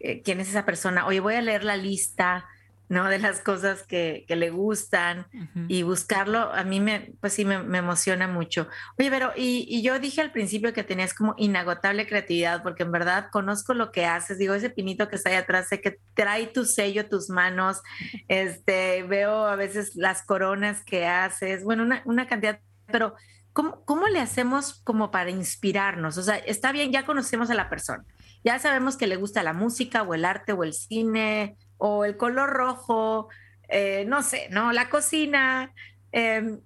[0.00, 2.46] eh, quién es esa persona, oye, voy a leer la lista,
[2.88, 3.08] ¿no?
[3.08, 5.26] De las cosas que, le gustan
[5.68, 8.68] y buscarlo, a mí me, pues sí, me, emociona mucho.
[8.98, 12.92] Oye, pero, y, y, yo dije al principio que tenías como inagotable creatividad, porque en
[12.92, 16.46] verdad conozco lo que haces, digo, ese pinito que está ahí atrás, sé que trae
[16.46, 17.82] tu sello, tus manos,
[18.28, 23.14] este, veo a veces las coronas que haces, bueno, una, una cantidad, pero
[23.58, 26.16] ¿cómo, ¿cómo le hacemos como para inspirarnos?
[26.16, 28.04] O sea, está bien, ya conocemos a la persona.
[28.44, 32.16] Ya sabemos que le gusta la música o el arte o el cine o el
[32.16, 33.28] color rojo,
[33.68, 34.70] eh, no sé, ¿no?
[34.70, 35.72] La cocina.
[36.12, 36.60] Em,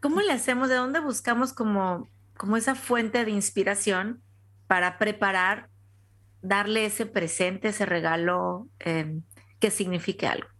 [0.00, 0.68] ¿Cómo le hacemos?
[0.68, 4.20] ¿De dónde buscamos como, como esa fuente de inspiración
[4.66, 5.70] para preparar,
[6.42, 9.22] darle ese presente, ese regalo em,
[9.58, 10.55] que signifique algo?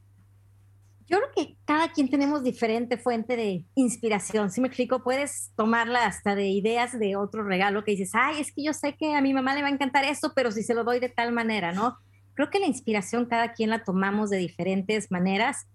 [1.08, 4.50] Yo creo que cada quien tenemos diferente fuente de inspiración.
[4.50, 8.50] Si me explico, puedes tomarla hasta de ideas de otro regalo que dices, ay, es
[8.50, 10.74] que yo sé que a mi mamá le va a encantar eso, pero si se
[10.74, 11.96] lo doy de tal manera, ¿no?
[12.34, 15.68] Creo que la inspiración cada quien la tomamos de diferentes maneras,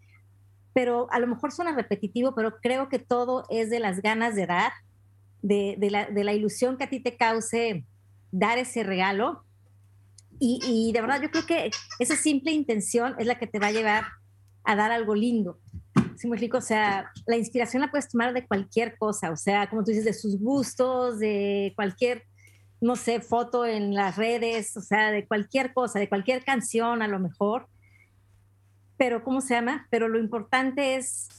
[0.74, 4.48] pero a lo mejor suena repetitivo, pero creo que todo es de las ganas de
[4.48, 4.74] dar,
[5.42, 7.86] de, la, ilusión que a ti te cause
[8.32, 9.46] dar ese regalo.
[10.40, 13.68] Y, y, de verdad yo creo que esa simple intención es la que te va
[13.68, 14.21] a llevar
[14.64, 15.60] a dar algo lindo.
[16.16, 16.58] ¿Sí me explico?
[16.58, 20.06] O sea, la inspiración la puedes tomar de cualquier cosa, o sea, como tú dices,
[20.06, 22.26] de sus gustos, de cualquier
[22.82, 27.08] no sé, foto en las redes, o sea, de cualquier cosa, de cualquier canción a
[27.08, 27.68] lo mejor.
[28.98, 29.88] Pero, ¿cómo se llama?
[29.92, 31.30] Pero lo importante es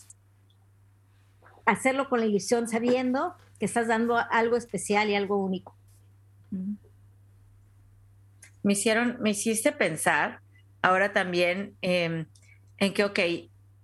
[1.66, 5.76] hacerlo con la ilusión, sabiendo que estás dando algo especial y algo único.
[8.62, 10.40] Me hicieron, me hiciste pensar
[10.80, 12.26] ahora también em,
[12.82, 13.18] en que, ok,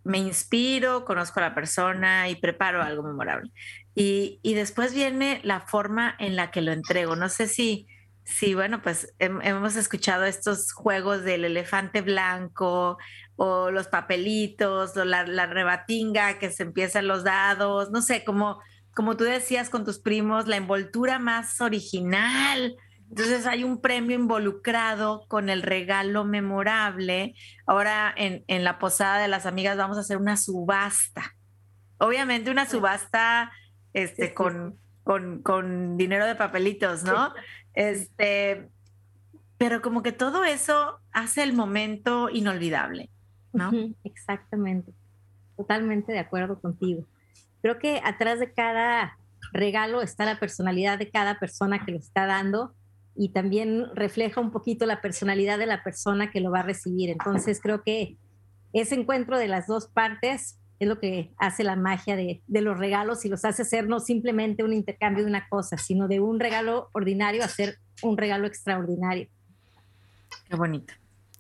[0.03, 3.53] me inspiro, conozco a la persona y preparo algo memorable.
[3.95, 7.15] Y, después viene la forma en la que lo entrego.
[7.15, 7.87] No sé si,
[8.25, 12.99] si bueno, pues hemos escuchado estos juegos del elefante blanco
[13.37, 18.61] o los papelitos o la, rebatinga que se empiezan los dados, no sé, como,
[18.95, 22.75] como tú decías con tus primos, la envoltura más original.
[23.09, 27.35] Entonces hay un premio involucrado con el regalo memorable.
[27.66, 31.35] Ahora en, en la posada de las amigas vamos a hacer una subasta.
[31.99, 33.51] Obviamente una subasta
[33.92, 37.33] este, con, con, dinero de papelitos, ¿no?
[37.75, 38.68] Este,
[39.57, 43.11] pero como que todo eso hace el momento inolvidable,
[43.53, 43.71] ¿no?
[44.05, 44.92] Exactamente,
[45.57, 47.05] totalmente de acuerdo contigo.
[47.62, 49.18] Creo que atrás de cada
[49.53, 52.75] regalo está la personalidad de cada persona que lo está dando
[53.19, 57.11] y también refleja un poquito la personalidad de la persona que lo va a recibir.
[57.11, 58.17] Entonces creo que
[58.73, 63.25] ese encuentro de las dos partes es lo que hace la magia de, los regalos
[63.25, 66.91] y los hace ser no simplemente un intercambio de una cosa, sino de un regalo
[66.93, 69.29] ordinario a ser un regalo extraordinario.
[70.49, 70.95] Qué bonito.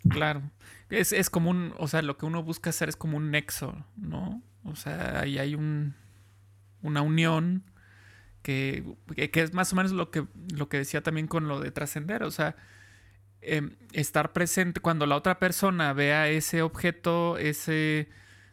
[0.08, 0.42] Claro.
[0.90, 3.84] Es, es como un, o sea, lo que uno busca hacer es como un nexo,
[3.96, 4.42] ¿no?
[4.64, 5.94] O sea, ahí hay un,
[6.82, 7.62] una unión
[8.42, 11.70] que, que, es más o menos lo que, lo que decía también con lo de
[11.70, 12.56] trascender, o sea,
[13.40, 18.08] em, estar presente cuando la otra persona vea ese objeto, ese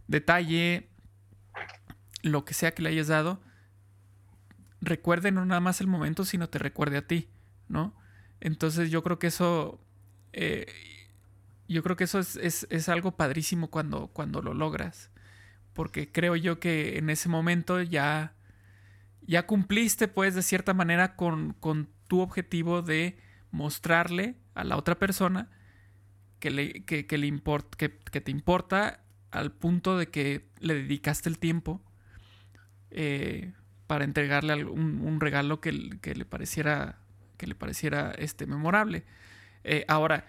[0.07, 0.89] detalle,
[2.21, 3.41] lo que sea que le hayas dado,
[4.81, 7.29] recuerde no nada más el momento, sino te recuerde a ti,
[7.67, 7.95] ¿no?
[8.39, 9.79] Entonces yo creo que eso,
[10.33, 10.67] eh,
[11.67, 15.09] yo creo que eso es, algo padrísimo cuando, cuando lo logras,
[15.73, 18.35] porque creo yo que en ese momento ya,
[19.27, 23.17] ya cumpliste, pues, de cierta manera con, con tu objetivo de
[23.51, 25.49] mostrarle a la otra persona
[26.39, 27.41] que, le, que, le
[27.77, 31.81] que, que te importa al punto de que le dedicaste el tiempo
[32.91, 33.53] eh,
[33.87, 36.99] para entregarle un, regalo que, le pareciera
[37.37, 39.03] que le pareciera este memorable.
[39.65, 40.25] Eh, ahora,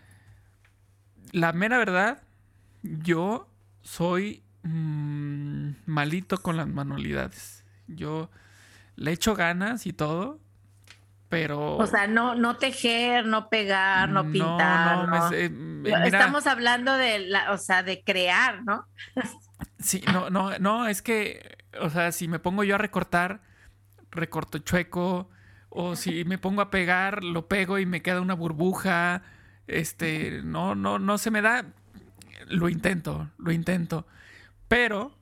[1.30, 2.22] la mera verdad,
[2.82, 3.48] yo
[3.82, 7.64] soy mm, malito con las manualidades.
[7.86, 8.30] Yo
[8.96, 10.40] le echo ganas y todo,
[11.28, 11.76] pero...
[11.76, 15.08] O sea, no, no tejer, no pegar, no pintar.
[15.08, 16.04] No, no.
[16.04, 18.86] Estamos hablando de, la, o sea, de crear, ¿no?
[19.78, 23.42] sí, no, no, no, es que, o sea, si me pongo yo a recortar,
[24.10, 25.30] recorto chueco,
[25.68, 29.22] o si me pongo a pegar, lo pego y me queda una burbuja,
[29.66, 31.66] este, no, no, no se me da,
[32.46, 34.06] lo intento, lo intento,
[34.68, 35.18] pero,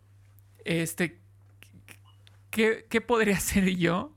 [0.65, 1.24] este,
[2.55, 4.17] ¿qué, podría hacer yo?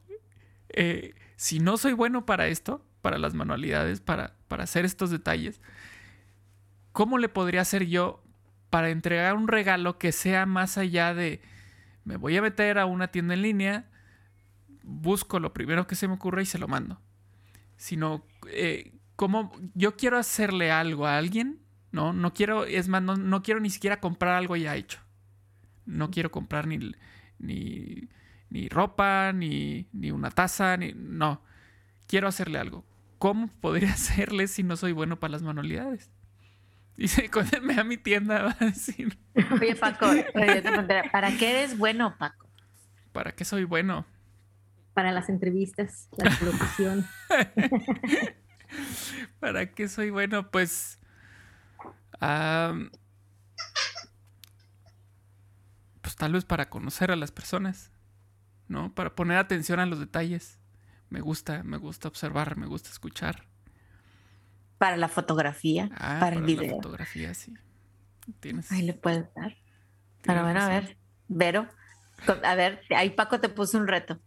[0.70, 5.62] Eh, si no soy bueno para esto, para las manualidades, para, para hacer estos detalles,
[6.92, 8.24] ¿cómo le podría hacer yo
[8.70, 11.42] para entregar un regalo que sea más allá de
[12.04, 13.90] me voy a meter a una tienda en línea,
[14.84, 17.02] busco lo primero que se me ocurre y se lo mando?
[17.76, 21.60] Sino, eh, como yo quiero hacerle algo a alguien,
[21.92, 22.14] ¿no?
[22.14, 25.00] No quiero, es más, no, quiero ni siquiera comprar algo ya hecho.
[25.86, 26.94] No quiero comprar ni,
[27.40, 28.08] ni,
[28.50, 30.94] ni ropa, ni, ni una taza, ni...
[30.94, 31.42] No,
[32.08, 32.86] quiero hacerle algo.
[33.18, 36.10] ¿Cómo podría hacerle si no soy bueno para las manualidades?
[36.96, 39.18] Dice, cuando a mi tienda va a decir.
[39.52, 40.08] Oye, Paco,
[41.12, 42.48] ¿para qué eres bueno, Paco?
[43.12, 44.06] ¿Para qué soy bueno?
[44.94, 47.06] Para las entrevistas, la producción.
[49.40, 50.50] ¿Para qué soy bueno?
[50.50, 51.00] Pues.
[56.02, 57.92] pues tal vez para conocer a las personas,
[58.68, 58.94] ¿no?
[58.94, 60.60] Para poner atención a los detalles.
[61.10, 63.48] Me gusta, me gusta observar, me gusta escuchar.
[64.78, 66.64] Para la fotografía, ah, para, el video.
[66.64, 67.54] La fotografía, sí.
[68.40, 68.72] ¿Tienes?
[68.72, 69.56] Ahí le puedes dar.
[70.22, 70.98] Pero bueno, a ver,
[71.30, 71.68] Vero,
[72.44, 74.20] a ver, ahí Paco te puso un reto.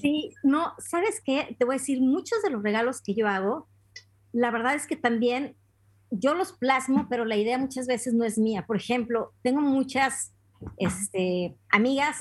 [0.00, 1.56] Sí, no, ¿sabes qué?
[1.58, 3.68] Te voy a decir, muchos de los regalos que yo hago,
[4.32, 5.56] la verdad es que también
[6.10, 8.66] yo los plasmo, pero la idea muchas veces no es mía.
[8.66, 10.32] Por ejemplo, tengo muchas
[10.76, 12.18] este, amigas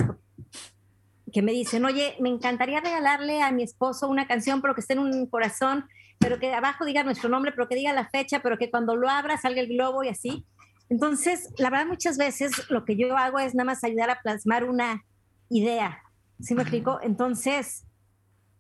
[1.31, 4.93] que me dicen, oye, me encantaría regalarle a mi esposo una canción, pero que esté
[4.93, 5.85] en un corazón,
[6.17, 9.09] pero que abajo diga nuestro nombre, pero que diga la fecha, pero que cuando lo
[9.09, 10.45] abra salga el globo y así.
[10.89, 14.63] Entonces, la verdad, muchas veces lo que yo hago es nada más ayudar a plasmar
[14.63, 15.05] una
[15.49, 16.01] idea.
[16.39, 16.99] ¿Sí me explico?
[17.01, 17.85] Entonces,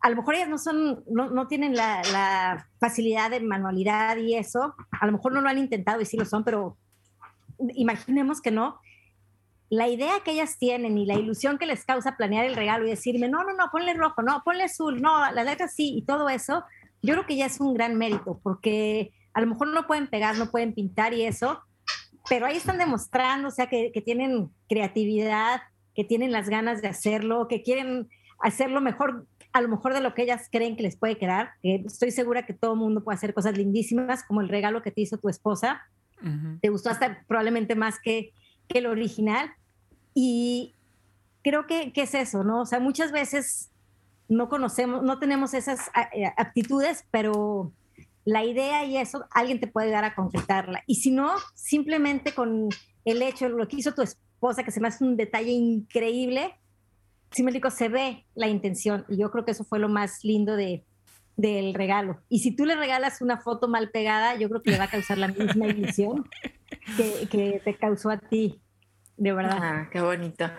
[0.01, 4.75] a lo mejor ellas no son, no, tienen la, la, facilidad de manualidad y eso.
[4.91, 6.77] A lo mejor no lo han intentado y sí lo son, pero
[7.73, 8.79] imaginemos que no
[9.69, 12.89] la idea que ellas tienen y la ilusión que les causa planear el regalo y
[12.89, 16.27] decirme, no, no, no, ponle rojo, no, ponle azul, no, la letra sí y todo
[16.29, 16.63] eso,
[17.01, 20.37] yo creo que ya es un gran mérito porque a lo mejor no pueden pegar,
[20.37, 21.61] no pueden pintar y eso,
[22.29, 25.61] pero ahí están demostrando, o sea, que, tienen creatividad,
[25.95, 30.13] que tienen las ganas de hacerlo, que quieren hacerlo mejor, a lo mejor de lo
[30.13, 31.51] que ellas creen que les puede quedar.
[31.63, 35.01] estoy segura que todo el mundo puede hacer cosas lindísimas, como el regalo que te
[35.01, 35.81] hizo tu esposa.
[36.61, 38.33] Te gustó hasta probablemente más que,
[38.67, 39.51] que el original.
[40.21, 40.75] Y
[41.43, 42.63] creo que, es eso, ¿no?
[42.63, 43.71] O sea, muchas veces
[44.27, 47.71] no conocemos, no tenemos esas eh, aptitudes, pero
[48.25, 50.83] la idea y eso, alguien te puede dar a concretarla.
[50.87, 52.67] Y si no, simplemente con
[53.05, 56.53] el hecho, lo que hizo tu esposa, que se me hace un detalle increíble,
[57.31, 59.05] si me digo, se ve la intención.
[59.07, 60.83] Y yo creo que eso fue lo más lindo de,
[61.37, 62.19] del regalo.
[62.27, 64.89] Y si tú le regalas una foto mal pegada, yo creo que le va a
[64.89, 66.27] causar la misma ilusión
[66.97, 68.59] que, que te causó a ti
[69.19, 69.59] de verdad.
[69.61, 70.49] Ah, qué bonito.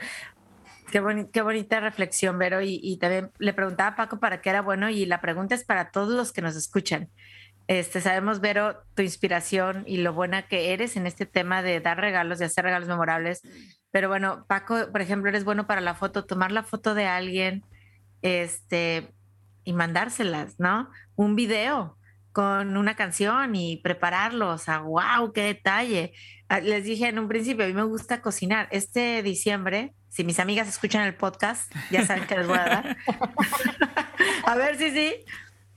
[0.92, 2.60] Qué, qué, bonita reflexión, Vero.
[2.62, 5.90] Y, también le preguntaba a Paco para qué era bueno y la pregunta es para
[5.90, 7.08] todos los que nos escuchan.
[7.68, 11.98] Este, sabemos, Vero, tu inspiración y lo buena que eres en este tema de dar
[11.98, 13.42] regalos, de hacer regalos memorables.
[13.90, 17.64] Pero bueno, Paco, por ejemplo, eres bueno para la foto, tomar la foto de alguien
[18.22, 19.14] este,
[19.64, 20.90] y mandárselas, ¿no?
[21.14, 21.96] Un video
[22.32, 26.12] con una canción y prepararlo, o sea, wow, qué detalle.
[26.48, 28.68] Ah, les dije en un principio, a mí me gusta cocinar.
[28.70, 32.96] Este diciembre, si mis amigas escuchan el podcast, ya saben que les voy a dar.
[34.44, 35.14] a ver, sí, sí.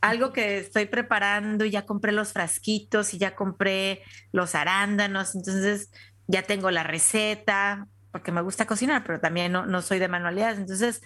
[0.01, 5.91] Algo que estoy preparando, ya compré los frasquitos y ya compré los arándanos, entonces
[6.27, 10.59] ya tengo la receta, porque me gusta cocinar, pero también no, no soy de manualidades.
[10.59, 11.01] Entonces,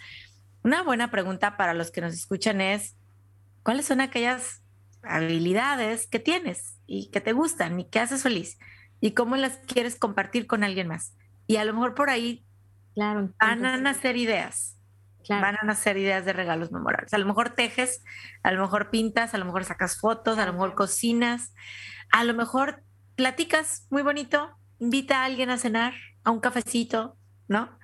[0.63, 2.95] una buena pregunta para los que nos escuchan es,
[3.63, 4.62] ¿cuáles son aquellas
[5.15, 8.58] habilidades que tienes y que te gustan y que haces feliz
[9.00, 11.15] y cómo las quieres compartir con alguien más.
[11.46, 12.46] Y a lo mejor por ahí
[12.96, 14.74] claro, van a nacer ideas.
[15.30, 17.13] Van a nacer ideas de regalos memorables.
[17.13, 18.02] A lo mejor tejes,
[18.43, 21.54] a lo mejor pintas, a lo mejor sacas fotos, a lo mejor cocinas,
[22.12, 22.82] a lo mejor
[23.17, 25.93] platicas muy bonito, invita a alguien a cenar,
[26.24, 27.17] a un cafecito,
[27.50, 27.78] ¿no?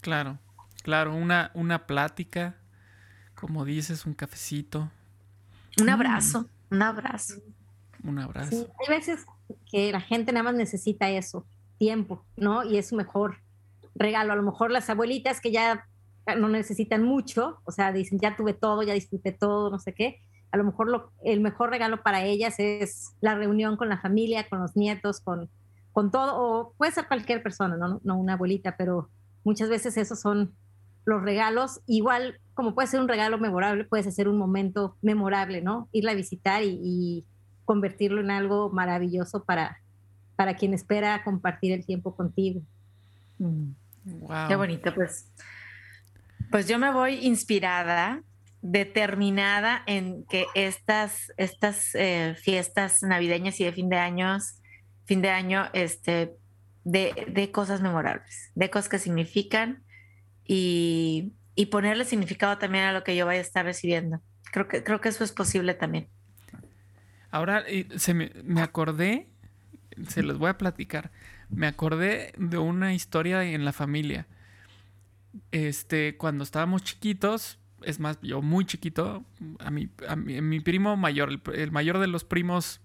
[0.00, 0.38] Claro,
[0.82, 2.56] claro, una, una plática,
[3.34, 4.92] como dices, un cafecito.
[5.80, 5.90] Un mm.
[5.90, 7.34] abrazo, un abrazo.
[8.02, 8.68] Un abrazo.
[8.80, 9.24] hay veces
[9.70, 11.46] que la gente nada más necesita eso,
[11.78, 12.62] tiempo, ¿no?
[12.62, 13.38] Y es su mejor
[13.94, 14.32] regalo.
[14.32, 15.86] A lo mejor las abuelitas que ya
[16.36, 20.20] no necesitan mucho, o sea, dicen, ya tuve todo, ya disfruté todo, no sé qué.
[20.52, 24.48] A lo mejor lo, el mejor regalo para ellas es la reunión con la familia,
[24.48, 25.50] con los nietos, con,
[25.92, 28.00] con todo, o puede ser cualquier persona, ¿no?
[28.04, 29.08] no una abuelita, pero
[29.42, 30.54] muchas veces esos son
[31.04, 35.88] los regalos, igual como puede ser un regalo memorable, puedes hacer un momento memorable, ¿no?
[35.92, 37.24] Irla a visitar y,
[37.64, 39.80] convertirlo en algo maravilloso para,
[40.36, 42.60] para quien espera compartir el tiempo contigo.
[43.38, 44.48] Wow.
[44.48, 45.32] Qué bonito, pues.
[46.50, 48.22] Pues yo me voy inspirada,
[48.60, 54.60] determinada en que estas, estas eh, fiestas navideñas y de fin de años,
[55.06, 56.34] fin de año, este,
[56.84, 59.83] de, de cosas memorables, de cosas que significan
[60.46, 61.32] y,
[61.70, 64.20] ponerle significado también a lo que yo vaya a estar recibiendo.
[64.52, 66.08] Creo que, creo que eso es posible también.
[67.30, 67.64] Ahora
[67.96, 68.30] se me,
[68.60, 69.26] acordé,
[70.08, 71.10] se los voy a platicar.
[71.48, 74.26] Me acordé de una historia en la familia.
[75.50, 79.24] Este, cuando estábamos chiquitos, es más, yo muy chiquito,
[79.58, 82.80] a mi, a mi, primo mayor, el, mayor de los primos,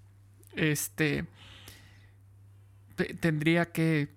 [0.56, 1.26] este,
[3.20, 4.10] tendría que,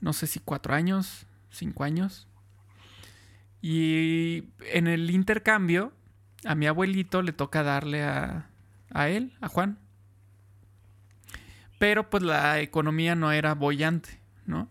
[0.00, 2.26] no sé si cuatro años, cinco años.
[3.60, 5.92] Y en el intercambio,
[6.44, 8.50] a mi abuelito le toca darle a,
[8.90, 9.78] a él, a Juan.
[11.78, 14.68] Pero pues la economía no era bollante, ¿no?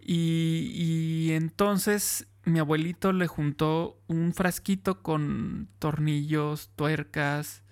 [0.00, 7.62] Y, y entonces mi abuelito le juntó un frasquito con tornillos, tuercas,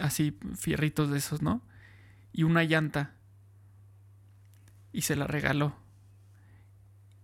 [0.00, 1.62] así, fierritos de esos, ¿no?
[2.32, 3.14] Y una llanta.
[4.92, 5.76] Y se la regaló.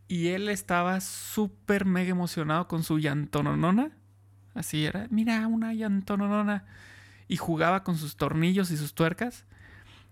[0.06, 3.96] Y él estaba súper mega emocionado con su llantononona.
[4.54, 6.64] Así era, mira, una llantononona
[7.26, 9.46] y jugaba con sus tornillos y sus tuercas.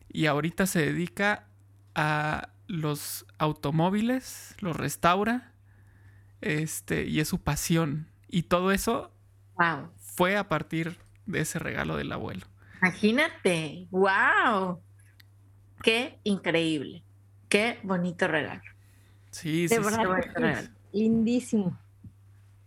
[0.08, 1.46] Y ahorita se dedica
[1.94, 5.52] a los automóviles, los restaura.
[6.40, 8.08] Este, y es su pasión.
[8.28, 9.12] Y todo eso
[9.98, 12.46] fue a partir de ese regalo del abuelo.
[12.80, 14.80] Imagínate, wow.
[15.82, 17.04] Qué increíble.
[17.48, 18.71] Qué bonito regalo.
[19.32, 20.70] Sí, sí, sí.
[20.92, 21.76] Lindísimo.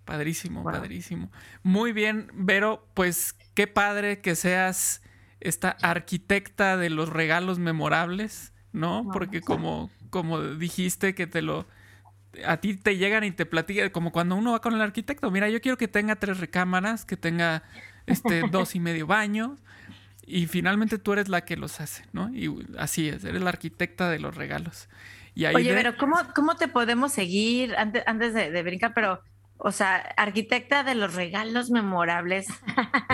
[0.03, 1.31] Padrísimo, padrísimo.
[1.63, 5.01] Muy bien, Vero, pues qué padre que seas
[5.39, 9.07] esta arquitecta de los regalos memorables, ¿no?
[9.11, 11.67] Porque como, como dijiste que te lo...
[12.45, 15.49] A ti te llegan y te platican, como cuando uno va con el arquitecto, mira,
[15.49, 17.63] yo quiero que tenga tres recámaras, que tenga
[18.05, 19.59] este, dos y medio baños,
[20.27, 22.29] y finalmente tú eres la que los hace, ¿no?
[22.35, 24.89] Y así es, eres la arquitecta de los regalos.
[25.35, 28.93] Y Oye, pero ¿cómo, ¿cómo te podemos seguir antes, antes de, de brincar?
[28.93, 29.21] Pero
[29.57, 32.47] o sea, arquitecta de los regalos memorables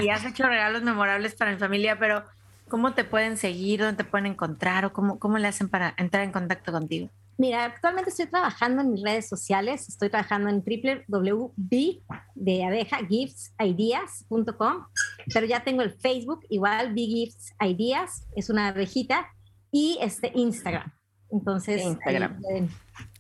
[0.02, 2.24] y has hecho regalos memorables para mi familia, pero
[2.68, 3.82] ¿cómo te pueden seguir?
[3.82, 4.86] ¿Dónde te pueden encontrar?
[4.86, 7.10] ¿O cómo, cómo le hacen para entrar en contacto contigo?
[7.38, 9.88] Mira, actualmente estoy trabajando en mis redes sociales.
[9.90, 12.02] Estoy trabajando en www
[12.36, 14.86] de abeja giftsideas.com,
[15.34, 19.28] pero ya tengo el Facebook, igual Gifts Ideas, es una abejita,
[19.72, 20.92] y este Instagram.
[21.32, 22.42] Entonces, Instagram.
[22.42, 22.70] pueden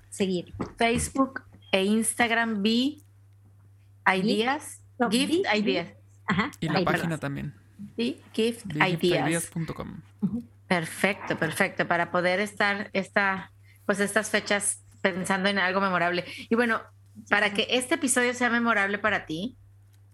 [0.09, 0.53] seguir.
[0.78, 2.97] Facebook e Instagram B
[4.16, 4.82] Ideas.
[5.09, 5.89] gift Ideas.
[6.59, 7.53] y la página también.
[7.95, 10.01] Sí, Gift Ideas.com.
[10.68, 11.88] Perfecto, perfecto.
[11.88, 13.51] Para poder estar esta,
[13.86, 16.26] pues estas fechas pensando en algo memorable.
[16.49, 16.82] Y bueno,
[17.30, 19.57] para que este episodio sea memorable para ti,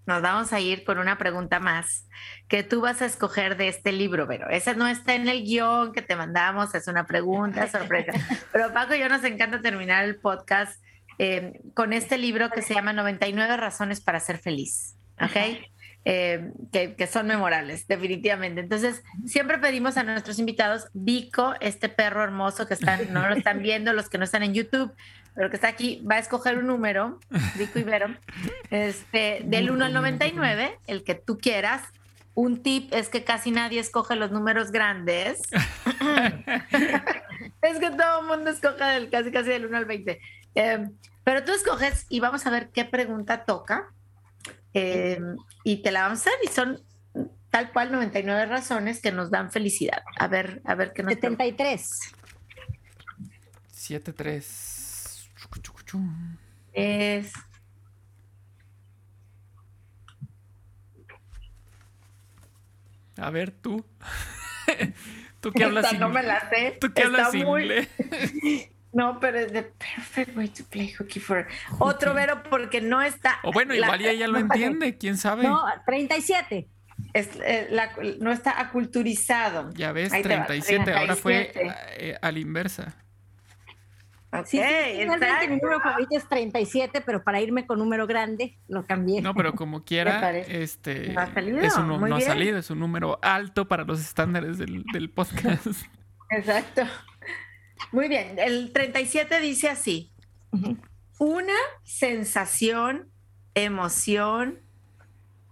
[0.08, 2.08] nos vamos a ir con una pregunta más
[2.48, 5.92] que tú vas a escoger de este libro, pero esa no está en el guion
[5.92, 8.14] que te mandamos, es una pregunta sorpresa.
[8.52, 10.82] Pero Paco y yo nos encanta terminar el podcast
[11.20, 15.60] eh, con este libro que se llama 99 razones para ser feliz, ¿ok?
[16.06, 18.62] Eh, que, son memorables, definitivamente.
[18.62, 23.62] Entonces, siempre pedimos a nuestros invitados, Vico, este perro hermoso que están, no lo están
[23.62, 24.94] viendo, los que no están en YouTube,
[25.38, 27.20] pero que está aquí, va a escoger un número,
[27.58, 28.08] Vico Ibero,
[28.72, 31.84] este, del 1 al 99, el que tú quieras.
[32.34, 35.44] Un tip es que casi nadie escoge los números grandes.
[37.62, 40.20] es que todo el mundo escoge del, casi casi del 1 al 20.
[40.56, 43.94] Em, pero tú escoges y vamos a ver qué pregunta toca.
[44.74, 46.82] Em, y te la vamos a hacer y son
[47.52, 50.02] tal cual 99 razones que nos dan felicidad.
[50.18, 52.00] A ver, a ver qué nos 73.
[53.72, 54.77] 73.
[56.74, 57.34] Es
[63.20, 63.84] A ver, tú.
[65.42, 66.78] tú qué hablas Esta no me la sé.
[66.80, 67.88] Tú qué hablas inglés.
[68.94, 71.46] No, pero es the perfect way to play hockey for
[71.78, 73.38] otro Vero porque no está.
[73.44, 75.44] O bueno, igual ya ella lo entiende, quién sabe.
[75.44, 76.68] No, 37.
[77.14, 77.70] Es, eh,
[78.22, 79.72] no está aculturizado.
[79.74, 81.52] Ya ves, 37, ahora fue
[81.98, 82.96] eh, a la inversa.
[84.46, 89.22] Sí, sí, mi número favorito es 37, pero para irme con número grande lo cambié.
[89.22, 92.80] No, pero como quiera, este no ha salido, es un, no ha salido, es un
[92.80, 95.68] número alto para los estándares del, del podcast.
[96.30, 96.84] Exacto.
[97.92, 100.12] Muy bien, el 37 dice así,
[101.20, 101.54] una
[101.84, 103.10] sensación,
[103.54, 104.60] emoción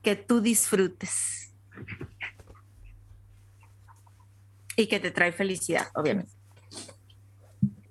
[0.01, 1.53] que tú disfrutes
[4.75, 6.31] y que te trae felicidad, obviamente.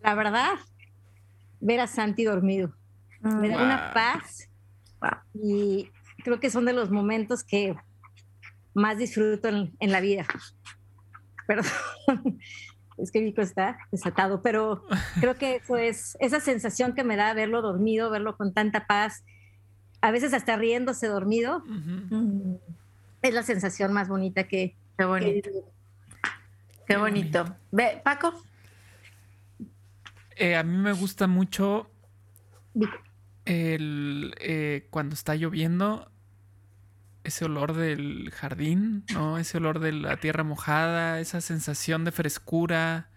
[0.03, 0.53] La verdad,
[1.65, 2.73] ver a Santi dormido.
[3.21, 4.51] Me da una paz
[5.35, 5.91] y
[6.23, 7.75] creo que son de los momentos que
[8.75, 10.27] más disfruto en, en la vida.
[11.47, 11.71] Perdón
[12.99, 14.85] es que Vico está desatado, pero
[15.21, 19.25] creo que eso es esa sensación que me da verlo dormido, verlo con tanta paz,
[20.01, 21.65] a veces hasta riéndose dormido,
[23.23, 25.51] es la sensación más bonita que, Qué bonito.
[26.87, 27.57] Qué bonito.
[27.73, 28.33] Ve, Paco.
[30.37, 31.91] Eh, a mí me gusta mucho
[33.45, 36.11] el, eh, cuando está lloviendo,
[37.23, 39.39] ese olor del jardín, ¿no?
[39.39, 43.11] Ese olor de la tierra mojada, esa sensación de frescura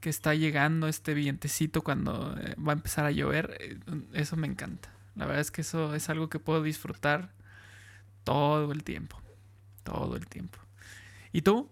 [0.00, 3.76] que está llegando este vientecito cuando eh, va a empezar a llover,
[4.12, 4.90] eso me encanta.
[5.14, 7.32] La verdad es que eso es algo que puedo disfrutar
[8.24, 9.20] todo el tiempo,
[9.82, 10.58] todo el tiempo.
[11.32, 11.70] ¿Y tú?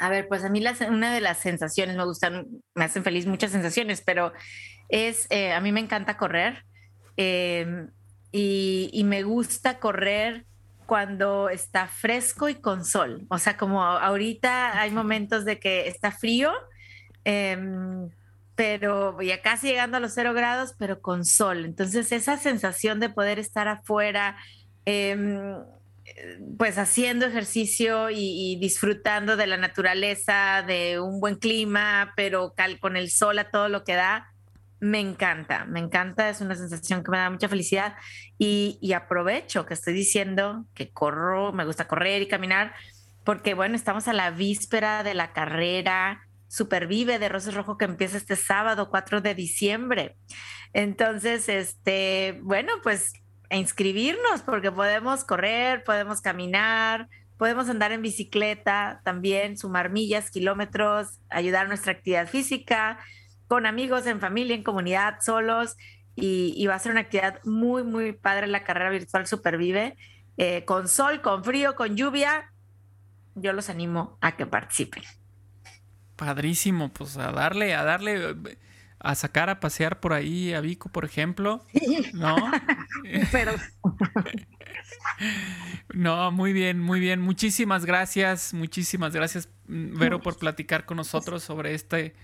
[0.00, 3.52] A ver, pues a mí una de las sensaciones, me gustan, me hacen feliz muchas
[3.52, 4.32] sensaciones, pero
[4.88, 6.64] es, eh, a mí me encanta correr
[7.18, 7.90] em,
[8.32, 10.46] y, me gusta correr
[10.86, 13.26] cuando está fresco y con sol.
[13.28, 16.50] O sea, como ahorita hay momentos de que está frío,
[17.24, 18.08] em,
[18.54, 21.66] pero ya casi llegando a los cero grados, pero con sol.
[21.66, 24.38] Entonces, esa sensación de poder estar afuera,
[24.86, 25.56] em,
[26.58, 33.10] pues haciendo ejercicio y, disfrutando de la naturaleza, de un buen clima, pero con el
[33.10, 34.32] sol a todo lo que da,
[34.80, 37.94] me encanta, me encanta, es una sensación que me da mucha felicidad
[38.38, 42.72] y, aprovecho que estoy diciendo que corro, me gusta correr y caminar,
[43.24, 48.16] porque bueno, estamos a la víspera de la carrera Supervive de Rosas Rojo que empieza
[48.16, 50.16] este sábado 4 de diciembre.
[50.72, 53.12] Entonces, este, bueno, pues
[53.50, 61.18] e inscribirnos porque podemos correr, podemos caminar, podemos andar en bicicleta también, sumar millas, kilómetros,
[61.28, 62.98] ayudar a nuestra actividad física,
[63.48, 65.76] con amigos, en familia, en comunidad, solos.
[66.14, 69.96] Y, va a ser una actividad muy, muy padre la carrera virtual Supervive,
[70.36, 72.52] eh, con sol, con frío, con lluvia.
[73.34, 75.02] Yo los animo a que participen.
[76.16, 78.34] Padrísimo, pues a darle, a darle
[79.00, 81.64] a sacar a pasear por ahí a Vico, por ejemplo.
[82.12, 82.36] ¿No?
[83.32, 83.52] Pero.
[85.94, 87.20] no, muy bien, muy bien.
[87.20, 92.14] Muchísimas gracias, muchísimas gracias, Vero, por platicar con nosotros sobre este,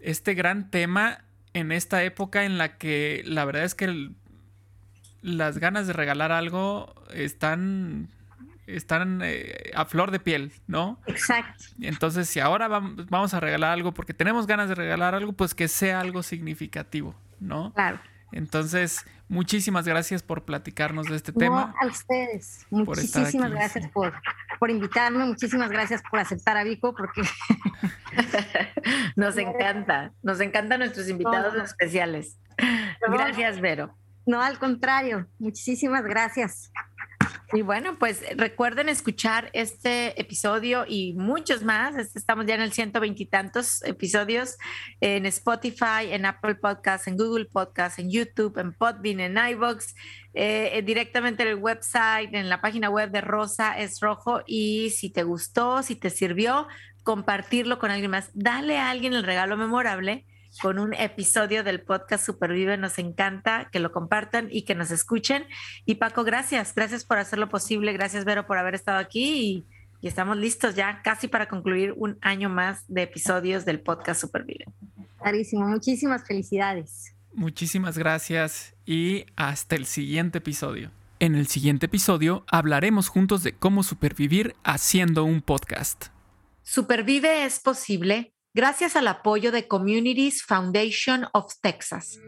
[0.00, 4.10] este gran tema en esta época en la que la verdad es que
[5.22, 8.10] las ganas de regalar algo están
[8.66, 11.00] están eh, a flor de piel, ¿no?
[11.06, 11.64] Exacto.
[11.80, 15.68] Entonces, si ahora vamos a regalar algo porque tenemos ganas de regalar algo, pues que
[15.68, 17.72] sea algo significativo, ¿no?
[17.74, 18.00] Claro.
[18.32, 21.74] Entonces, muchísimas gracias por platicarnos de este tema.
[21.80, 22.66] A ustedes.
[22.70, 24.12] Muchísimas gracias por,
[24.58, 27.22] por invitarme, muchísimas gracias por aceptar a Vico, porque
[29.16, 32.38] nos encanta, nos encantan nuestros invitados especiales.
[33.08, 33.96] Gracias, Vero.
[34.26, 36.72] No, al contrario, muchísimas gracias.
[37.56, 41.94] Y bueno, pues recuerden escuchar este episodio y muchos más.
[41.94, 44.58] Este, estamos ya en el ciento veintitantos episodios
[45.00, 49.94] en Spotify, en Apple Podcasts, en Google Podcasts, en YouTube, en Podbean, en iVoox,
[50.34, 54.42] eh, directamente en el website, en la página web de Rosa es Rojo.
[54.48, 56.66] Y si te gustó, si te sirvió,
[57.04, 58.30] compartirlo con alguien más.
[58.34, 60.26] Dale a alguien el regalo memorable
[60.60, 62.76] con un episodio del podcast Supervive.
[62.76, 65.46] Nos encanta que lo compartan y que nos escuchen.
[65.84, 67.92] Y Paco, gracias, gracias por hacerlo posible.
[67.92, 69.64] Gracias, Vero, por haber estado aquí
[70.00, 74.66] y, estamos listos ya casi para concluir un año más de episodios del podcast Supervive.
[75.18, 77.14] Clarísimo, muchísimas felicidades.
[77.32, 80.90] Muchísimas gracias y hasta el siguiente episodio.
[81.20, 86.08] En el siguiente episodio hablaremos juntos de cómo supervivir haciendo un podcast.
[86.62, 92.20] Supervive es posible gracias al apoyo de Communities Foundation of Texas.